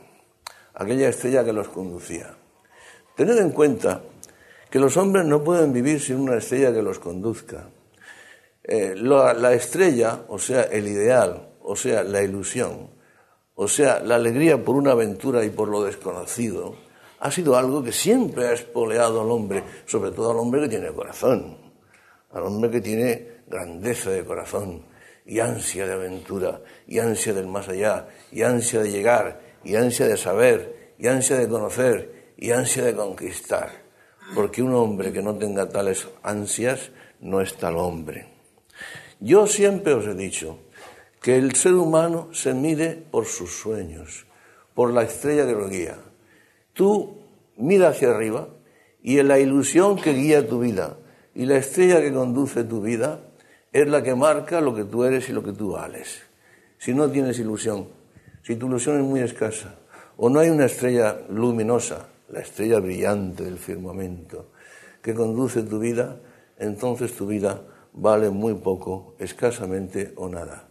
aquella 0.74 1.08
estrella 1.08 1.44
que 1.44 1.52
los 1.52 1.68
conducía. 1.68 2.34
Tened 3.18 3.38
en 3.38 3.50
cuenta 3.50 4.00
que 4.70 4.78
los 4.78 4.96
hombres 4.96 5.26
no 5.26 5.42
pueden 5.42 5.72
vivir 5.72 6.00
sin 6.00 6.20
una 6.20 6.36
estrella 6.36 6.72
que 6.72 6.82
los 6.82 7.00
conduzca. 7.00 7.68
Eh, 8.62 8.94
la, 8.94 9.52
estrella, 9.54 10.20
o 10.28 10.38
sea, 10.38 10.62
el 10.62 10.86
ideal, 10.86 11.48
o 11.60 11.74
sea, 11.74 12.04
la 12.04 12.22
ilusión, 12.22 12.90
o 13.56 13.66
sea, 13.66 13.98
la 13.98 14.14
alegría 14.14 14.62
por 14.62 14.76
una 14.76 14.92
aventura 14.92 15.44
y 15.44 15.50
por 15.50 15.66
lo 15.66 15.82
desconocido, 15.82 16.76
ha 17.18 17.32
sido 17.32 17.56
algo 17.56 17.82
que 17.82 17.90
siempre 17.90 18.46
ha 18.46 18.52
espoleado 18.52 19.22
al 19.22 19.30
hombre, 19.32 19.64
sobre 19.84 20.12
todo 20.12 20.30
al 20.30 20.36
hombre 20.36 20.60
que 20.60 20.68
tiene 20.68 20.92
corazón, 20.92 21.58
al 22.30 22.44
hombre 22.44 22.70
que 22.70 22.80
tiene 22.80 23.42
grandeza 23.48 24.10
de 24.10 24.24
corazón, 24.24 24.86
y 25.26 25.40
ansia 25.40 25.88
de 25.88 25.94
aventura, 25.94 26.60
y 26.86 27.00
ansia 27.00 27.34
del 27.34 27.48
más 27.48 27.68
allá, 27.68 28.06
y 28.30 28.42
ansia 28.42 28.80
de 28.80 28.92
llegar, 28.92 29.40
y 29.64 29.74
ansia 29.74 30.06
de 30.06 30.16
saber, 30.16 30.92
y 30.98 31.08
ansia 31.08 31.36
de 31.36 31.48
conocer, 31.48 32.17
y 32.38 32.52
ansia 32.52 32.84
de 32.84 32.94
conquistar. 32.94 33.70
Porque 34.34 34.62
un 34.62 34.72
hombre 34.74 35.12
que 35.12 35.22
no 35.22 35.34
tenga 35.34 35.68
tales 35.68 36.06
ansias 36.22 36.90
no 37.20 37.40
es 37.40 37.56
tal 37.56 37.76
hombre. 37.76 38.28
Yo 39.20 39.46
siempre 39.46 39.92
os 39.92 40.06
he 40.06 40.14
dicho 40.14 40.58
que 41.20 41.36
el 41.36 41.56
ser 41.56 41.74
humano 41.74 42.28
se 42.32 42.54
mide 42.54 43.02
por 43.10 43.26
sus 43.26 43.50
sueños, 43.58 44.26
por 44.74 44.92
la 44.92 45.02
estrella 45.02 45.46
que 45.46 45.52
lo 45.52 45.68
guía. 45.68 45.98
Tú 46.72 47.18
mira 47.56 47.88
hacia 47.88 48.10
arriba 48.10 48.48
y 49.02 49.18
en 49.18 49.28
la 49.28 49.40
ilusión 49.40 49.96
que 49.96 50.12
guía 50.12 50.46
tu 50.46 50.60
vida 50.60 50.96
y 51.34 51.46
la 51.46 51.56
estrella 51.56 52.00
que 52.00 52.12
conduce 52.12 52.62
tu 52.64 52.80
vida 52.80 53.20
es 53.72 53.88
la 53.88 54.02
que 54.02 54.14
marca 54.14 54.60
lo 54.60 54.74
que 54.74 54.84
tú 54.84 55.04
eres 55.04 55.28
y 55.28 55.32
lo 55.32 55.42
que 55.42 55.52
tú 55.52 55.72
vales. 55.72 56.22
Si 56.78 56.94
no 56.94 57.10
tienes 57.10 57.38
ilusión, 57.40 57.88
si 58.42 58.54
tu 58.54 58.66
ilusión 58.66 58.98
es 58.98 59.04
muy 59.04 59.20
escasa, 59.20 59.74
o 60.16 60.30
no 60.30 60.40
hay 60.40 60.50
una 60.50 60.66
estrella 60.66 61.18
luminosa, 61.28 62.08
la 62.28 62.40
estrella 62.40 62.80
brillante 62.80 63.44
del 63.44 63.58
firmamento, 63.58 64.50
que 65.02 65.14
conduce 65.14 65.62
tu 65.62 65.78
vida, 65.78 66.20
entonces 66.58 67.14
tu 67.14 67.26
vida 67.26 67.62
vale 67.92 68.30
muy 68.30 68.54
poco, 68.54 69.14
escasamente 69.18 70.12
o 70.16 70.28
nada. 70.28 70.68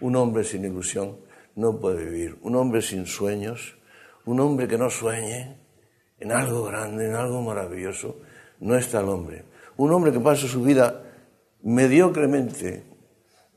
Un 0.00 0.16
hombre 0.16 0.44
sin 0.44 0.64
ilusión 0.64 1.18
no 1.56 1.78
puede 1.78 2.04
vivir. 2.04 2.38
Un 2.42 2.56
hombre 2.56 2.82
sin 2.82 3.06
sueños, 3.06 3.76
un 4.24 4.40
hombre 4.40 4.68
que 4.68 4.78
no 4.78 4.90
sueñe 4.90 5.56
en 6.18 6.32
algo 6.32 6.64
grande, 6.64 7.06
en 7.06 7.14
algo 7.14 7.42
maravilloso, 7.42 8.16
no 8.60 8.76
está 8.76 9.00
el 9.00 9.08
hombre. 9.08 9.44
Un 9.76 9.92
hombre 9.92 10.12
que 10.12 10.20
pasa 10.20 10.46
su 10.46 10.62
vida 10.62 11.02
mediocremente, 11.62 12.84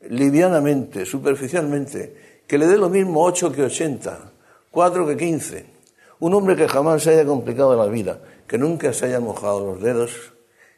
livianamente, 0.08 1.04
superficialmente, 1.04 2.42
que 2.46 2.58
le 2.58 2.66
dé 2.66 2.76
lo 2.76 2.88
mismo 2.88 3.22
8 3.22 3.52
que 3.52 3.62
80, 3.62 4.32
4 4.70 5.06
que 5.06 5.16
15. 5.16 5.73
Un 6.20 6.34
hombre 6.34 6.56
que 6.56 6.68
jamás 6.68 7.02
se 7.02 7.10
haya 7.10 7.26
complicado 7.26 7.76
la 7.76 7.86
vida, 7.86 8.20
que 8.46 8.58
nunca 8.58 8.92
se 8.92 9.06
haya 9.06 9.20
mojado 9.20 9.64
los 9.66 9.82
dedos, 9.82 10.32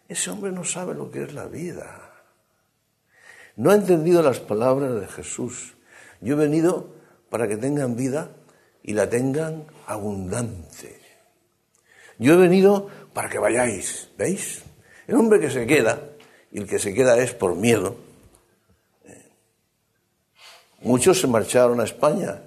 ese 0.08 0.30
hombre 0.30 0.52
no 0.52 0.64
sabe 0.64 0.94
lo 0.94 1.10
que 1.10 1.24
es 1.24 1.34
la 1.34 1.46
vida. 1.46 2.12
No 3.56 3.70
ha 3.70 3.74
entendido 3.74 4.22
las 4.22 4.40
palabras 4.40 5.00
de 5.00 5.06
Jesús. 5.08 5.74
Yo 6.20 6.34
he 6.34 6.38
venido 6.38 6.94
para 7.30 7.48
que 7.48 7.56
tengan 7.56 7.96
vida 7.96 8.30
y 8.82 8.92
la 8.92 9.08
tengan 9.08 9.64
abundante. 9.86 11.00
Yo 12.18 12.34
he 12.34 12.36
venido 12.36 12.88
para 13.12 13.28
que 13.28 13.38
vayáis, 13.38 14.10
¿veis? 14.16 14.62
El 15.06 15.16
hombre 15.16 15.40
que 15.40 15.50
se 15.50 15.66
queda 15.66 16.00
y 16.52 16.58
el 16.58 16.66
que 16.66 16.78
se 16.78 16.94
queda 16.94 17.18
es 17.18 17.34
por 17.34 17.56
miedo. 17.56 17.96
Muchos 20.82 21.20
se 21.20 21.26
marcharon 21.26 21.80
a 21.80 21.84
España 21.84 22.42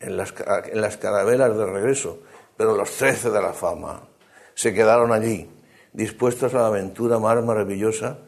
en 0.00 0.16
las, 0.16 0.34
en 0.70 0.80
las 0.80 0.96
carabelas 0.96 1.56
de 1.56 1.66
regreso, 1.66 2.20
pero 2.56 2.76
los 2.76 2.90
trece 2.90 3.30
de 3.30 3.40
la 3.40 3.52
fama 3.52 4.08
se 4.54 4.74
quedaron 4.74 5.12
allí, 5.12 5.48
dispuestos 5.92 6.54
a 6.54 6.58
la 6.58 6.66
aventura 6.66 7.18
más 7.18 7.42
maravillosa 7.44 8.18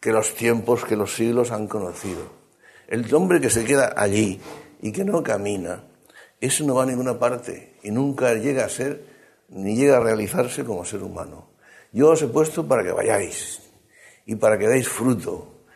que 0.00 0.12
los 0.12 0.34
tiempos, 0.34 0.84
que 0.84 0.96
los 0.96 1.14
siglos 1.14 1.50
han 1.50 1.68
conocido. 1.68 2.22
El 2.88 3.12
hombre 3.14 3.40
que 3.40 3.50
se 3.50 3.64
queda 3.64 3.92
allí 3.96 4.40
y 4.80 4.92
que 4.92 5.04
no 5.04 5.22
camina, 5.22 5.84
ese 6.40 6.64
no 6.64 6.74
va 6.74 6.84
a 6.84 6.86
ninguna 6.86 7.18
parte 7.18 7.76
y 7.82 7.90
nunca 7.90 8.32
llega 8.34 8.64
a 8.64 8.68
ser 8.68 9.04
ni 9.48 9.76
llega 9.76 9.98
a 9.98 10.00
realizarse 10.00 10.64
como 10.64 10.84
ser 10.84 11.02
humano. 11.02 11.50
Yo 11.92 12.10
os 12.10 12.22
he 12.22 12.28
puesto 12.28 12.66
para 12.66 12.82
que 12.82 12.92
vayáis, 12.92 13.60
y 14.26 14.36
para 14.36 14.58
que 14.58 14.68
deis 14.68 14.88
fruto 14.88 15.66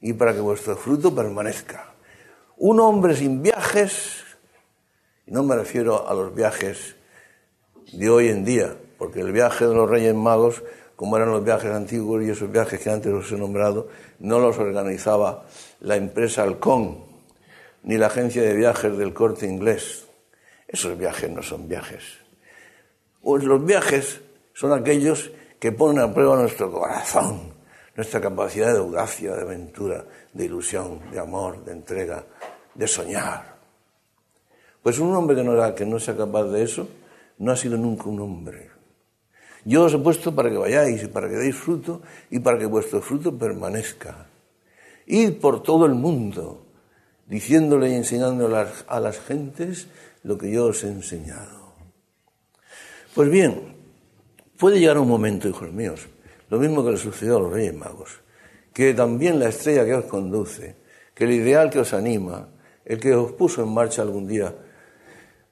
y 0.00 0.12
para 0.12 0.32
que 0.32 0.40
vuestro 0.40 0.76
fruto 0.76 1.14
permanezca. 1.14 1.94
Un 2.56 2.80
hombre 2.80 3.16
sin 3.16 3.42
viajes, 3.42 4.23
no 5.26 5.42
me 5.42 5.56
refiero 5.56 6.08
a 6.08 6.14
los 6.14 6.34
viajes 6.34 6.96
de 7.92 8.10
hoy 8.10 8.28
en 8.28 8.44
día, 8.44 8.76
porque 8.98 9.20
el 9.20 9.32
viaje 9.32 9.66
de 9.66 9.74
los 9.74 9.88
Reyes 9.88 10.14
Magos, 10.14 10.62
como 10.96 11.16
eran 11.16 11.30
los 11.30 11.44
viajes 11.44 11.70
antiguos 11.70 12.22
y 12.22 12.30
esos 12.30 12.50
viajes 12.50 12.80
que 12.80 12.90
antes 12.90 13.12
os 13.12 13.30
he 13.32 13.36
nombrado, 13.36 13.88
no 14.18 14.38
los 14.38 14.58
organizaba 14.58 15.46
la 15.80 15.96
empresa 15.96 16.42
Halcón, 16.42 17.04
ni 17.82 17.96
la 17.96 18.06
agencia 18.06 18.42
de 18.42 18.54
viajes 18.54 18.96
del 18.96 19.12
corte 19.12 19.46
inglés. 19.46 20.06
Esos 20.68 20.96
viajes 20.98 21.30
no 21.30 21.42
son 21.42 21.68
viajes. 21.68 22.02
Pues 23.22 23.44
los 23.44 23.64
viajes 23.64 24.20
son 24.52 24.72
aquellos 24.72 25.30
que 25.58 25.72
ponen 25.72 26.02
a 26.02 26.12
prueba 26.12 26.36
nuestro 26.36 26.70
corazón, 26.70 27.54
nuestra 27.96 28.20
capacidad 28.20 28.72
de 28.72 28.78
audacia, 28.78 29.34
de 29.34 29.42
aventura, 29.42 30.04
de 30.32 30.44
ilusión, 30.44 31.00
de 31.10 31.18
amor, 31.18 31.64
de 31.64 31.72
entrega, 31.72 32.24
de 32.74 32.86
soñar. 32.86 33.53
Pues 34.84 34.98
un 34.98 35.16
hombre 35.16 35.34
que 35.34 35.42
no, 35.42 35.74
que 35.74 35.86
no 35.86 35.98
sea 35.98 36.14
capaz 36.14 36.44
de 36.44 36.62
eso 36.62 36.86
no 37.38 37.52
ha 37.52 37.56
sido 37.56 37.78
nunca 37.78 38.04
un 38.04 38.20
hombre. 38.20 38.68
Yo 39.64 39.84
os 39.84 39.94
he 39.94 39.98
puesto 39.98 40.36
para 40.36 40.50
que 40.50 40.60
vayáis 40.60 41.02
y 41.02 41.08
para 41.08 41.26
que 41.26 41.40
deis 41.40 41.56
fruto 41.56 42.02
y 42.28 42.38
para 42.40 42.58
que 42.58 42.66
vuestro 42.66 43.00
fruto 43.00 43.32
permanezca. 43.32 44.28
Id 45.06 45.40
por 45.40 45.62
todo 45.62 45.86
el 45.86 45.94
mundo 45.94 46.66
diciéndole 47.24 47.88
y 47.88 47.94
enseñándole 47.94 48.68
a 48.86 49.00
las 49.00 49.20
gentes 49.20 49.88
lo 50.22 50.36
que 50.36 50.52
yo 50.52 50.66
os 50.66 50.84
he 50.84 50.88
enseñado. 50.88 51.72
Pues 53.14 53.30
bien, 53.30 53.74
puede 54.58 54.80
llegar 54.80 54.98
un 54.98 55.08
momento, 55.08 55.48
hijos 55.48 55.72
míos, 55.72 56.08
lo 56.50 56.58
mismo 56.58 56.84
que 56.84 56.90
le 56.90 56.98
sucedió 56.98 57.38
a 57.38 57.40
los 57.40 57.52
Reyes 57.54 57.72
Magos. 57.72 58.20
Que 58.74 58.92
también 58.92 59.38
la 59.38 59.48
estrella 59.48 59.86
que 59.86 59.94
os 59.94 60.04
conduce, 60.04 60.76
que 61.14 61.24
el 61.24 61.32
ideal 61.32 61.70
que 61.70 61.78
os 61.78 61.94
anima, 61.94 62.50
el 62.84 63.00
que 63.00 63.14
os 63.14 63.32
puso 63.32 63.62
en 63.62 63.72
marcha 63.72 64.02
algún 64.02 64.26
día 64.26 64.54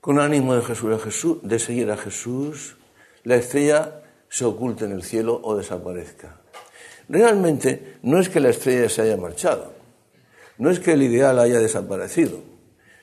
con 0.03 0.19
ánimo 0.19 0.57
de, 0.57 0.63
Jesús, 0.63 1.39
de 1.43 1.61
seguir 1.61 1.89
a 1.93 1.97
Jesús, 1.97 2.77
la 3.23 3.37
estrella 3.37 4.03
se 4.29 4.45
oculte 4.45 4.85
en 4.85 4.91
el 4.91 5.05
cielo 5.05 5.41
o 5.45 5.57
desaparezca. 5.57 6.41
Realmente 7.09 7.99
no 8.03 8.19
es 8.19 8.29
que 8.29 8.41
la 8.41 8.49
estrella 8.49 8.89
se 8.89 9.03
haya 9.03 9.17
marchado, 9.17 9.73
no 10.59 10.71
es 10.71 10.81
que 10.81 10.95
el 10.95 11.05
ideal 11.05 11.39
haya 11.39 11.61
desaparecido, 11.61 12.41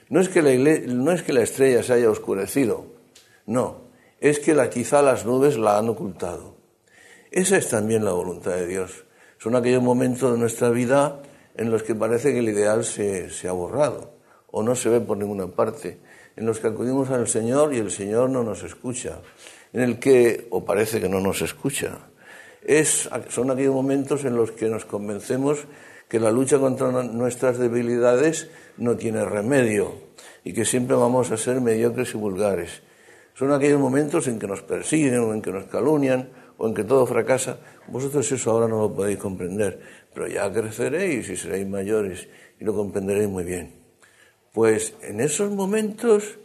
no 0.10 0.20
es 0.20 0.28
que 0.28 0.42
la, 0.42 1.42
estrella 1.42 1.84
se 1.84 1.94
haya 1.94 2.10
oscurecido, 2.10 2.86
no, 3.46 3.84
es 4.20 4.40
que 4.40 4.54
quizá 4.70 5.02
las 5.02 5.26
nubes 5.26 5.58
la 5.58 5.78
han 5.78 5.88
ocultado. 5.88 6.58
Esa 7.32 7.56
es 7.56 7.70
también 7.70 8.04
la 8.04 8.12
voluntad 8.12 8.56
de 8.56 8.68
Dios. 8.68 9.06
Son 9.38 9.56
aquellos 9.56 9.82
momentos 9.82 10.34
de 10.34 10.38
nuestra 10.38 10.70
vida 10.70 11.22
en 11.56 11.72
los 11.72 11.82
que 11.82 11.96
parece 11.96 12.34
que 12.34 12.40
el 12.40 12.50
ideal 12.50 12.84
se 12.84 13.48
ha 13.48 13.54
borrado 13.54 14.20
o 14.52 14.64
no 14.64 14.76
se 14.76 14.90
ve 14.90 15.00
por 15.00 15.18
ninguna 15.18 15.48
parte, 15.48 16.00
en 16.36 16.46
los 16.46 16.60
que 16.60 16.68
acudimos 16.68 17.10
al 17.10 17.28
Señor 17.28 17.74
y 17.74 17.78
el 17.78 17.92
Señor 17.92 18.30
no 18.30 18.44
nos 18.44 18.64
escucha, 18.64 19.20
en 19.74 19.82
el 19.82 20.00
que, 20.00 20.48
o 20.50 20.64
parece 20.64 21.00
que 21.00 21.10
no 21.10 21.20
nos 21.20 21.42
escucha. 21.42 22.10
Es, 22.62 23.10
son 23.30 23.52
aquellos 23.52 23.74
momentos 23.74 24.26
en 24.26 24.36
los 24.36 24.52
que 24.52 24.70
nos 24.70 24.86
convencemos 24.86 25.66
que 26.10 26.20
la 26.20 26.32
lucha 26.32 26.58
contra 26.58 26.92
nuestras 27.04 27.58
debilidades 27.58 28.50
no 28.78 28.98
tiene 28.98 29.24
remedio 29.24 29.94
y 30.44 30.54
que 30.54 30.66
siempre 30.66 30.96
vamos 30.96 31.32
a 31.32 31.38
ser 31.38 31.62
mediocres 31.62 32.14
y 32.16 32.18
vulgares. 32.18 32.82
Son 33.36 33.54
aquellos 33.54 33.80
momentos 33.80 34.28
en 34.28 34.40
que 34.40 34.48
nos 34.48 34.64
persiguen 34.64 35.20
o 35.20 35.34
en 35.34 35.42
que 35.42 35.52
nos 35.52 35.66
calunian 35.66 36.30
o 36.58 36.68
en 36.68 36.74
que 36.74 36.84
todo 36.84 37.06
fracasa. 37.06 37.60
Vosotros 37.88 38.30
eso 38.32 38.52
ahora 38.52 38.68
no 38.68 38.82
lo 38.82 38.94
podéis 38.94 39.20
comprender, 39.20 39.80
pero 40.14 40.28
ya 40.28 40.52
creceréis 40.52 41.30
y 41.30 41.38
seréis 41.38 41.68
mayores 41.68 42.28
y 42.60 42.66
lo 42.66 42.74
comprenderéis 42.76 43.30
muy 43.30 43.44
bien. 43.44 43.79
Pues 44.54 44.94
en 45.02 45.20
esos 45.20 45.52
momentos, 45.52 46.38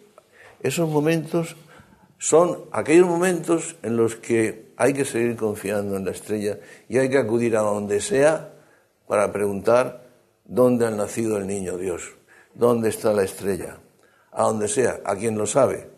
esos 0.61 0.89
momentos 0.89 1.57
son 2.19 2.65
aquellos 2.73 3.07
momentos 3.07 3.77
en 3.83 3.97
los 3.97 4.17
que 4.17 4.73
hay 4.77 4.93
que 4.93 5.05
seguir 5.05 5.37
confiando 5.37 5.97
en 5.97 6.05
la 6.05 6.11
estrella 6.11 6.59
y 6.89 6.99
hay 6.99 7.09
que 7.09 7.19
acudir 7.19 7.57
a 7.57 7.61
donde 7.61 8.01
sea 8.01 8.53
para 9.07 9.33
preguntar 9.33 10.07
dónde 10.45 10.87
ha 10.87 10.91
nacido 10.91 11.37
el 11.39 11.47
niño 11.47 11.77
Dios, 11.77 12.15
dónde 12.55 12.89
está 12.89 13.13
la 13.13 13.25
estrella, 13.25 13.79
a 14.33 14.45
donde 14.45 14.69
sea, 14.69 15.01
a 15.05 15.17
quien 15.17 15.37
lo 15.37 15.47
sabe. 15.47 15.91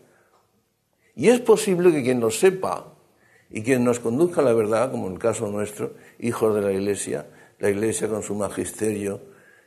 Y 1.15 1.29
es 1.29 1.39
posible 1.39 1.91
que 1.91 2.03
quien 2.03 2.19
lo 2.19 2.29
sepa 2.29 2.93
y 3.49 3.63
quien 3.63 3.83
nos 3.83 3.99
conduzca 3.99 4.41
a 4.41 4.43
la 4.43 4.53
verdad, 4.53 4.91
como 4.91 5.07
en 5.07 5.13
el 5.13 5.19
caso 5.19 5.47
nuestro, 5.47 5.93
hijos 6.19 6.53
de 6.55 6.61
la 6.61 6.71
Iglesia, 6.71 7.25
la 7.59 7.69
Iglesia 7.69 8.07
con 8.07 8.21
su 8.21 8.35
magisterio 8.35 9.21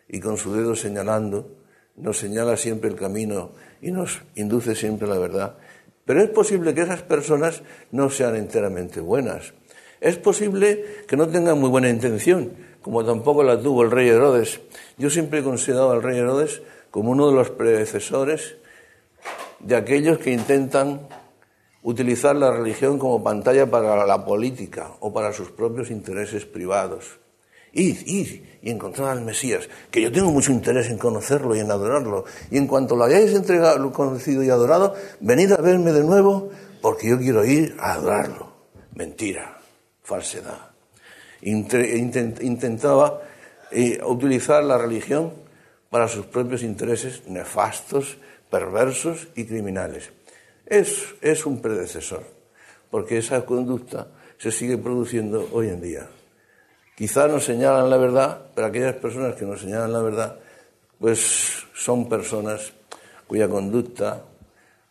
y 0.09 0.21
con 0.21 0.37
su 0.37 0.53
dedo 0.55 0.77
señalando, 0.77 1.60
nos 2.03 2.19
señala 2.19 2.57
siempre 2.57 2.91
el 2.91 2.97
camino 2.97 3.53
y 3.81 3.91
nos 3.93 4.23
induce 4.35 4.75
siempre 4.75 5.09
la 5.09 5.19
verdad. 5.19 5.57
Pero 6.05 6.23
es 6.23 6.31
posible 6.31 6.75
que 6.75 6.83
esas 6.83 7.03
personas 7.03 7.63
no 7.93 8.11
sean 8.11 8.37
enteramente 8.37 9.01
buenas. 9.01 9.55
Es 10.01 10.17
posible 10.17 11.05
que 11.07 11.17
no 11.17 11.29
tengan 11.29 11.61
muy 11.61 11.69
buena 11.69 11.91
intención, 11.91 12.53
como 12.83 13.05
tampoco 13.05 13.43
la 13.43 13.61
tuvo 13.61 13.83
el 13.83 13.91
rey 13.91 14.09
Herodes. 14.09 14.61
Yo 14.97 15.11
siempre 15.11 15.41
he 15.41 15.43
considerado 15.43 15.93
al 15.93 16.03
rey 16.03 16.19
Herodes 16.19 16.63
como 16.91 17.11
uno 17.11 17.29
de 17.29 17.35
los 17.35 17.51
predecesores 17.51 18.57
de 19.61 19.77
aquellos 19.77 20.19
que 20.19 20.33
intentan 20.33 21.07
utilizar 21.83 22.35
la 22.37 22.51
religión 22.51 22.99
como 22.99 23.23
pantalla 23.23 23.71
para 23.71 24.07
la 24.07 24.25
política 24.25 24.93
o 25.01 25.13
para 25.13 25.33
sus 25.33 25.51
propios 25.51 25.91
intereses 25.91 26.45
privados. 26.47 27.21
Id, 27.73 27.99
id 28.07 28.43
y 28.63 28.71
encontrar 28.71 29.09
al 29.11 29.23
Mesías, 29.23 29.69
que 29.91 30.03
yo 30.03 30.13
tengo 30.13 30.31
mucho 30.31 30.53
interés 30.53 30.89
en 30.89 30.99
conocerlo 30.99 31.55
y 31.57 31.61
en 31.61 31.71
adorarlo. 31.71 32.25
Y 32.51 32.59
en 32.59 32.67
cuanto 32.67 32.97
lo 32.97 33.05
hayáis 33.05 33.33
entregado, 33.33 33.93
conocido 33.93 34.43
y 34.43 34.51
adorado, 34.51 34.95
venid 35.21 35.53
a 35.53 35.57
verme 35.59 35.93
de 35.93 36.05
nuevo, 36.05 36.51
porque 36.83 37.09
yo 37.09 37.19
quiero 37.19 37.45
ir 37.45 37.77
a 37.79 37.93
adorarlo. 37.93 38.53
Mentira, 38.95 39.61
falsedad. 40.03 40.71
Intentaba 41.43 43.23
eh, 43.71 44.01
utilizar 44.05 44.63
la 44.63 44.77
religión 44.77 45.33
para 45.89 46.07
sus 46.07 46.27
propios 46.27 46.63
intereses 46.63 47.27
nefastos, 47.27 48.19
perversos 48.51 49.29
y 49.35 49.47
criminales. 49.47 50.11
Es, 50.67 51.15
es 51.23 51.47
un 51.47 51.63
predecesor, 51.63 52.25
porque 52.91 53.19
esa 53.19 53.45
conducta 53.47 54.09
se 54.39 54.53
sigue 54.53 54.77
produciendo 54.77 55.49
hoy 55.53 55.69
en 55.69 55.81
día. 55.81 56.09
Quizá 56.97 57.29
nos 57.29 57.45
señalan 57.45 57.89
la 57.89 57.97
verdad, 57.97 58.47
pero 58.55 58.67
aquellas 58.67 58.97
personas 58.97 59.35
que 59.35 59.47
nos 59.47 59.61
señalan 59.61 59.93
la 59.93 60.03
verdad, 60.03 60.37
pues 60.99 61.65
son 61.75 62.09
personas 62.09 62.73
cuya 63.27 63.49
conducta 63.49 64.25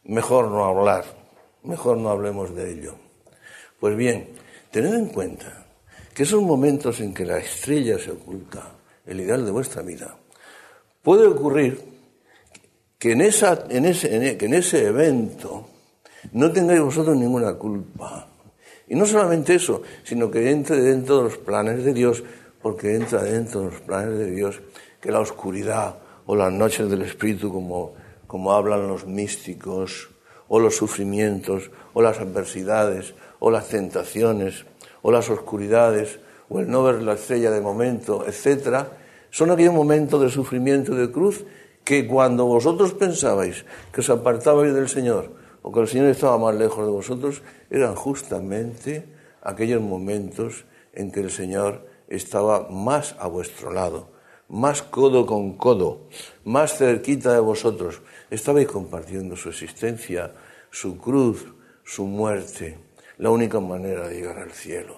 mejor 0.05 0.49
no 0.49 0.65
hablar, 0.65 1.05
mejor 1.63 1.97
no 1.97 2.09
hablemos 2.09 2.55
de 2.55 2.71
ello. 2.71 2.95
Pues 3.79 3.95
bien, 3.95 4.29
tened 4.71 4.93
en 4.93 5.07
cuenta 5.07 5.67
que 6.13 6.23
esos 6.23 6.41
momentos 6.41 6.99
en 6.99 7.13
que 7.13 7.25
la 7.25 7.37
estrella 7.37 7.99
se 7.99 8.11
oculta, 8.11 8.71
el 9.05 9.19
ideal 9.21 9.45
de 9.45 9.51
vuestra 9.51 9.81
vida, 9.81 10.17
puede 11.03 11.27
ocurrir 11.27 11.79
que 12.97 13.11
en, 13.11 13.21
esa, 13.21 13.65
en, 13.69 13.85
ese, 13.85 14.15
en 14.15 14.53
ese 14.53 14.87
evento 14.87 15.67
no 16.33 16.51
tengáis 16.51 16.81
vosotros 16.81 17.15
ninguna 17.15 17.53
culpa. 17.53 18.28
Y 18.89 18.95
no 18.95 19.05
solamente 19.05 19.53
eso, 19.53 19.83
sino 20.03 20.31
que 20.31 20.49
entre 20.49 20.81
dentro 20.81 21.17
de 21.17 21.23
los 21.23 21.37
planes 21.37 21.85
de 21.85 21.93
Dios, 21.93 22.23
porque 22.61 22.95
entra 22.95 23.23
dentro 23.23 23.61
de 23.61 23.67
los 23.67 23.81
planes 23.81 24.17
de 24.17 24.31
Dios 24.31 24.59
que 24.99 25.11
la 25.11 25.19
oscuridad 25.19 25.95
o 26.25 26.35
las 26.35 26.51
noches 26.51 26.89
del 26.89 27.03
Espíritu, 27.03 27.53
como, 27.53 27.93
como 28.27 28.51
hablan 28.51 28.87
los 28.87 29.05
místicos, 29.05 30.09
o 30.47 30.59
los 30.59 30.75
sufrimientos, 30.75 31.69
o 31.93 32.01
las 32.01 32.19
adversidades, 32.19 33.13
o 33.39 33.51
las 33.51 33.69
tentaciones, 33.69 34.65
o 35.03 35.11
las 35.11 35.29
oscuridades, 35.29 36.19
o 36.49 36.59
el 36.59 36.69
no 36.69 36.83
ver 36.83 37.03
la 37.03 37.13
estrella 37.13 37.51
de 37.51 37.61
momento, 37.61 38.25
etc., 38.27 38.85
son 39.29 39.51
aquellos 39.51 39.73
momentos 39.73 40.19
de 40.21 40.29
sufrimiento 40.29 40.93
y 40.93 40.97
de 40.97 41.11
cruz 41.11 41.45
que 41.83 42.07
cuando 42.07 42.45
vosotros 42.45 42.93
pensabais 42.93 43.65
que 43.93 44.01
os 44.01 44.09
apartabais 44.09 44.73
del 44.73 44.89
Señor, 44.89 45.38
o 45.69 45.71
que 45.71 45.81
el 45.81 45.87
Señor 45.87 46.07
estaba 46.07 46.39
más 46.39 46.55
lejos 46.55 46.83
de 46.83 46.91
vosotros, 46.91 47.43
eran 47.69 47.93
justamente 47.93 49.05
aquellos 49.43 49.79
momentos 49.79 50.65
en 50.93 51.11
que 51.11 51.19
el 51.19 51.29
Señor 51.29 51.85
estaba 52.07 52.69
más 52.69 53.15
a 53.19 53.27
vuestro 53.27 53.71
lado, 53.71 54.09
más 54.47 54.81
codo 54.81 55.27
con 55.27 55.57
codo, 55.57 56.09
más 56.43 56.75
cerquita 56.75 57.33
de 57.33 57.39
vosotros. 57.39 58.01
Estabais 58.31 58.67
compartiendo 58.67 59.35
su 59.35 59.49
existencia, 59.49 60.33
su 60.71 60.97
cruz, 60.97 61.45
su 61.83 62.05
muerte, 62.05 62.79
la 63.19 63.29
única 63.29 63.59
manera 63.59 64.07
de 64.07 64.15
llegar 64.15 64.39
al 64.39 64.51
cielo. 64.51 64.97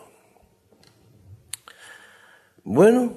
Bueno, 2.63 3.11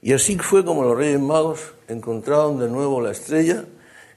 y 0.00 0.14
así 0.14 0.36
fue 0.36 0.64
como 0.64 0.82
los 0.82 0.96
reyes 0.96 1.20
magos 1.20 1.74
encontraron 1.86 2.58
de 2.58 2.68
nuevo 2.68 3.00
la 3.00 3.12
estrella 3.12 3.66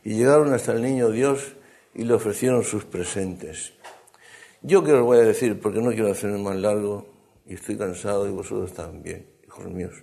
y 0.04 0.15
llegaron 0.15 0.51
hasta 0.51 0.71
el 0.71 0.82
niño 0.82 1.12
Dios 1.12 1.55
y 1.95 2.03
le 2.03 2.13
ofrecieron 2.13 2.63
sus 2.63 2.86
presentes. 2.86 3.73
Yo 4.62 4.84
que 4.84 4.91
os 4.91 5.01
voy 5.01 5.17
a 5.19 5.21
decir, 5.21 5.60
porque 5.60 5.81
no 5.81 5.91
quiero 5.91 6.12
hacerme 6.12 6.38
más 6.38 6.58
largo 6.58 7.08
y 7.47 7.55
estoy 7.55 7.77
cansado 7.77 8.27
y 8.27 8.31
vosotros 8.31 8.73
también, 8.73 9.25
hijos 9.45 9.65
míos, 9.65 9.93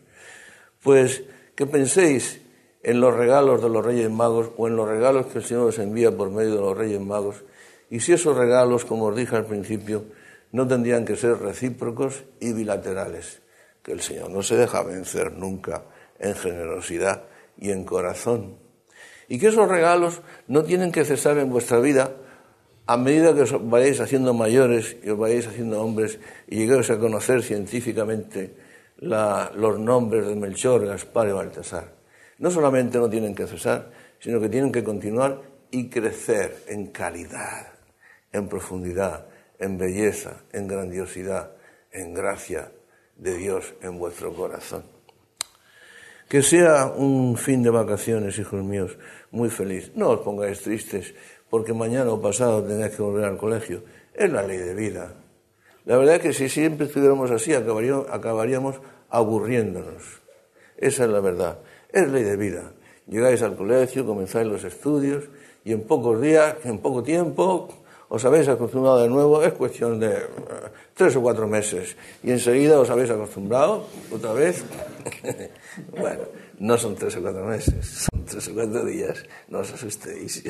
pues 0.83 1.23
que 1.55 1.67
penséis 1.67 2.41
en 2.83 3.01
los 3.01 3.15
regalos 3.15 3.63
de 3.63 3.69
los 3.69 3.85
Reyes 3.85 4.11
Magos 4.11 4.51
o 4.57 4.67
en 4.67 4.77
los 4.77 4.89
regalos 4.89 5.27
que 5.27 5.39
el 5.39 5.45
Señor 5.45 5.69
os 5.69 5.79
envía 5.79 6.17
por 6.17 6.31
medio 6.31 6.55
de 6.55 6.61
los 6.61 6.77
Reyes 6.77 7.01
Magos 7.01 7.45
y 7.91 8.01
si 8.01 8.13
esos 8.13 8.37
regalos, 8.37 8.85
como 8.85 9.07
os 9.07 9.17
dije 9.17 9.37
al 9.37 9.47
principio, 9.47 10.05
no 10.53 10.67
tendrían 10.67 11.05
que 11.05 11.17
ser 11.17 11.39
recíprocos 11.39 12.25
y 12.41 12.53
bilaterales, 12.53 13.43
que 13.83 13.93
el 13.93 14.01
Señor 14.01 14.31
no 14.31 14.43
se 14.43 14.57
deja 14.57 14.83
vencer 14.83 15.33
nunca 15.33 15.85
en 16.19 16.35
generosidad 16.35 17.25
y 17.59 17.71
en 17.71 17.85
corazón 17.85 18.62
y 19.33 19.39
que 19.39 19.49
esos 19.49 19.67
regalos 19.67 20.21
no 20.47 20.63
tienen 20.63 20.93
que 20.93 21.07
cesar 21.07 21.39
en 21.39 21.49
vuestra 21.49 21.81
vida 21.81 22.13
a 22.87 22.99
medida 22.99 23.35
que 23.35 23.49
os 23.49 23.71
vayáis 23.71 23.99
haciendo 23.99 24.35
mayores 24.35 24.99
y 25.03 25.09
os 25.09 25.17
vayáis 25.17 25.47
haciendo 25.47 25.81
hombres 25.81 26.19
y 26.49 26.59
lleguéis 26.59 26.91
a 26.91 26.99
conocer 26.99 27.43
científicamente 27.43 28.55
los 28.99 29.79
nombres 29.79 30.27
de 30.27 30.37
Melchor, 30.37 30.85
Gaspar 30.85 31.29
y 31.29 31.33
Baltasar. 31.33 31.95
No 32.41 32.51
solamente 32.51 32.99
no 32.99 33.09
tienen 33.09 33.35
que 33.35 33.47
cesar, 33.47 33.91
sino 34.21 34.39
que 34.39 34.51
tienen 34.51 34.71
que 34.71 34.85
continuar 34.85 35.41
y 35.71 35.89
crecer 35.89 36.65
en 36.69 36.89
calidad, 36.89 37.69
en 38.33 38.49
profundidad, 38.49 39.29
en 39.59 39.79
belleza, 39.79 40.43
en 40.53 40.69
grandiosidad, 40.69 41.53
en 41.91 42.13
gracia 42.13 42.71
de 43.17 43.39
Dios 43.39 43.73
en 43.81 43.99
vuestro 43.99 44.35
corazón. 44.35 44.85
Que 46.29 46.41
sea 46.41 46.87
un 46.87 47.37
fin 47.37 47.63
de 47.63 47.69
vacaciones, 47.69 48.39
hijos 48.39 48.65
míos, 48.65 48.97
muy 49.33 49.51
feliz. 49.51 49.91
No 49.97 50.11
os 50.11 50.21
pongáis 50.21 50.63
tristes 50.63 51.13
porque 51.51 51.75
mañana 51.75 52.13
o 52.13 52.21
pasado 52.23 52.63
tengáis 52.63 52.95
que 52.95 53.03
volver 53.03 53.25
al 53.25 53.37
colegio. 53.37 53.83
Es 54.15 54.31
la 54.31 54.47
ley 54.47 54.59
de 54.59 54.75
vida. 54.77 55.17
La 55.85 55.97
verdad 55.97 56.17
es 56.17 56.23
que 56.23 56.33
si 56.33 56.49
siempre 56.49 56.87
estuviéramos 56.87 57.31
así, 57.33 57.53
acabaríamos, 57.53 58.07
acabaríamos 58.09 58.77
aburriéndonos. 59.11 60.23
Esa 60.77 61.05
es 61.05 61.11
la 61.11 61.21
verdad. 61.21 61.59
Es 61.91 62.09
ley 62.09 62.23
de 62.23 62.37
vida. 62.37 62.73
Llegáis 63.09 63.43
al 63.43 63.57
colegio, 63.57 64.07
comenzáis 64.07 64.47
los 64.47 64.63
estudios 64.63 65.25
y 65.65 65.73
en 65.73 65.83
pocos 65.83 66.21
días, 66.21 66.57
en 66.65 66.79
poco 66.79 67.03
tiempo, 67.03 67.69
os 68.13 68.21
habéis 68.29 68.45
acostumbrado 68.45 69.01
de 69.01 69.09
nuevo, 69.09 69.41
es 69.41 69.55
cuestión 69.55 69.97
de 69.97 70.13
eh, 70.13 70.29
tres 70.93 71.17
o 71.17 71.25
cuatro 71.25 71.49
meses. 71.49 71.97
Y 72.21 72.29
enseguida 72.31 72.77
os 72.77 72.91
habéis 72.93 73.09
acostumbrado 73.09 73.89
otra 74.13 74.35
vez. 74.37 74.63
bueno, 75.97 76.29
no 76.61 76.77
son 76.77 76.95
tres 76.95 77.17
o 77.17 77.23
cuatro 77.23 77.49
meses, 77.49 78.05
son 78.13 78.27
tres 78.29 78.49
o 78.49 78.53
cuatro 78.53 78.85
días, 78.85 79.25
no 79.49 79.65
os 79.65 79.73
asustéis. 79.73 80.45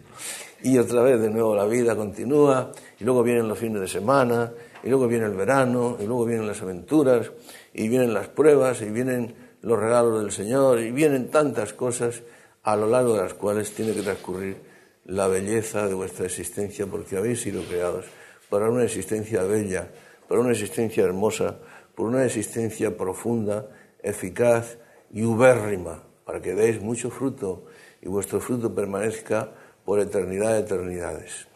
y 0.62 0.76
otra 0.76 1.00
vez 1.00 1.18
de 1.18 1.30
nuevo 1.30 1.56
la 1.56 1.64
vida 1.64 1.96
continúa, 1.96 2.72
y 3.00 3.04
luego 3.04 3.22
vienen 3.22 3.48
los 3.48 3.56
fines 3.56 3.80
de 3.80 3.88
semana, 3.88 4.52
y 4.84 4.90
luego 4.90 5.08
viene 5.08 5.24
el 5.24 5.34
verano, 5.34 5.96
y 5.98 6.04
luego 6.04 6.26
vienen 6.26 6.46
las 6.46 6.60
aventuras, 6.60 7.32
y 7.72 7.88
vienen 7.88 8.12
las 8.12 8.28
pruebas, 8.28 8.82
y 8.82 8.90
vienen 8.90 9.34
los 9.62 9.80
regalos 9.80 10.20
del 10.20 10.30
Señor, 10.30 10.78
y 10.80 10.90
vienen 10.90 11.30
tantas 11.30 11.72
cosas 11.72 12.20
a 12.64 12.76
lo 12.76 12.86
largo 12.86 13.14
de 13.14 13.22
las 13.22 13.32
cuales 13.32 13.72
tiene 13.72 13.94
que 13.94 14.02
transcurrir 14.02 14.68
la 15.08 15.26
belleza 15.26 15.88
de 15.88 15.94
vuestra 15.94 16.26
existencia, 16.26 16.86
porque 16.86 17.16
habéis 17.16 17.40
sido 17.40 17.62
creados 17.62 18.04
para 18.50 18.68
una 18.68 18.84
existencia 18.84 19.42
bella, 19.42 19.90
para 20.28 20.42
una 20.42 20.52
existencia 20.52 21.02
hermosa, 21.02 21.58
por 21.94 22.06
una 22.06 22.26
existencia 22.26 22.94
profunda, 22.94 23.70
eficaz 24.02 24.76
y 25.10 25.24
ubérrima, 25.24 26.04
para 26.26 26.42
que 26.42 26.54
deis 26.54 26.82
mucho 26.82 27.10
fruto 27.10 27.64
y 28.02 28.08
vuestro 28.08 28.38
fruto 28.38 28.74
permanezca 28.74 29.50
por 29.82 29.98
eternidad 29.98 30.52
de 30.52 30.60
eternidades. 30.60 31.48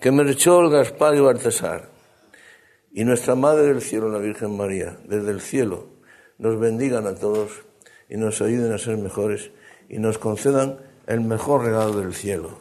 Que 0.00 0.10
el 0.10 0.70
Gaspar 0.70 1.16
y 1.16 1.20
Baltasar 1.20 1.88
y 2.92 3.04
nuestra 3.04 3.34
Madre 3.34 3.66
del 3.66 3.82
Cielo, 3.82 4.08
la 4.08 4.18
Virgen 4.18 4.56
María, 4.56 4.96
desde 5.08 5.32
el 5.32 5.40
cielo, 5.40 5.88
nos 6.38 6.58
bendigan 6.60 7.08
a 7.08 7.16
todos 7.16 7.62
y 8.08 8.16
nos 8.16 8.40
ayuden 8.40 8.72
a 8.72 8.78
ser 8.78 8.96
mejores 8.96 9.50
y 9.88 9.98
nos 9.98 10.18
concedan 10.18 10.91
el 11.06 11.20
mejor 11.20 11.64
regalo 11.64 12.00
del 12.00 12.14
cielo, 12.14 12.58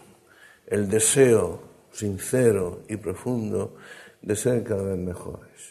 el 0.68 0.89
deseo 0.89 1.62
sincero 1.92 2.84
y 2.88 2.98
profundo 2.98 3.76
de 4.22 4.36
ser 4.36 4.64
cada 4.64 4.84
vez 4.84 4.98
mejores. 4.98 5.70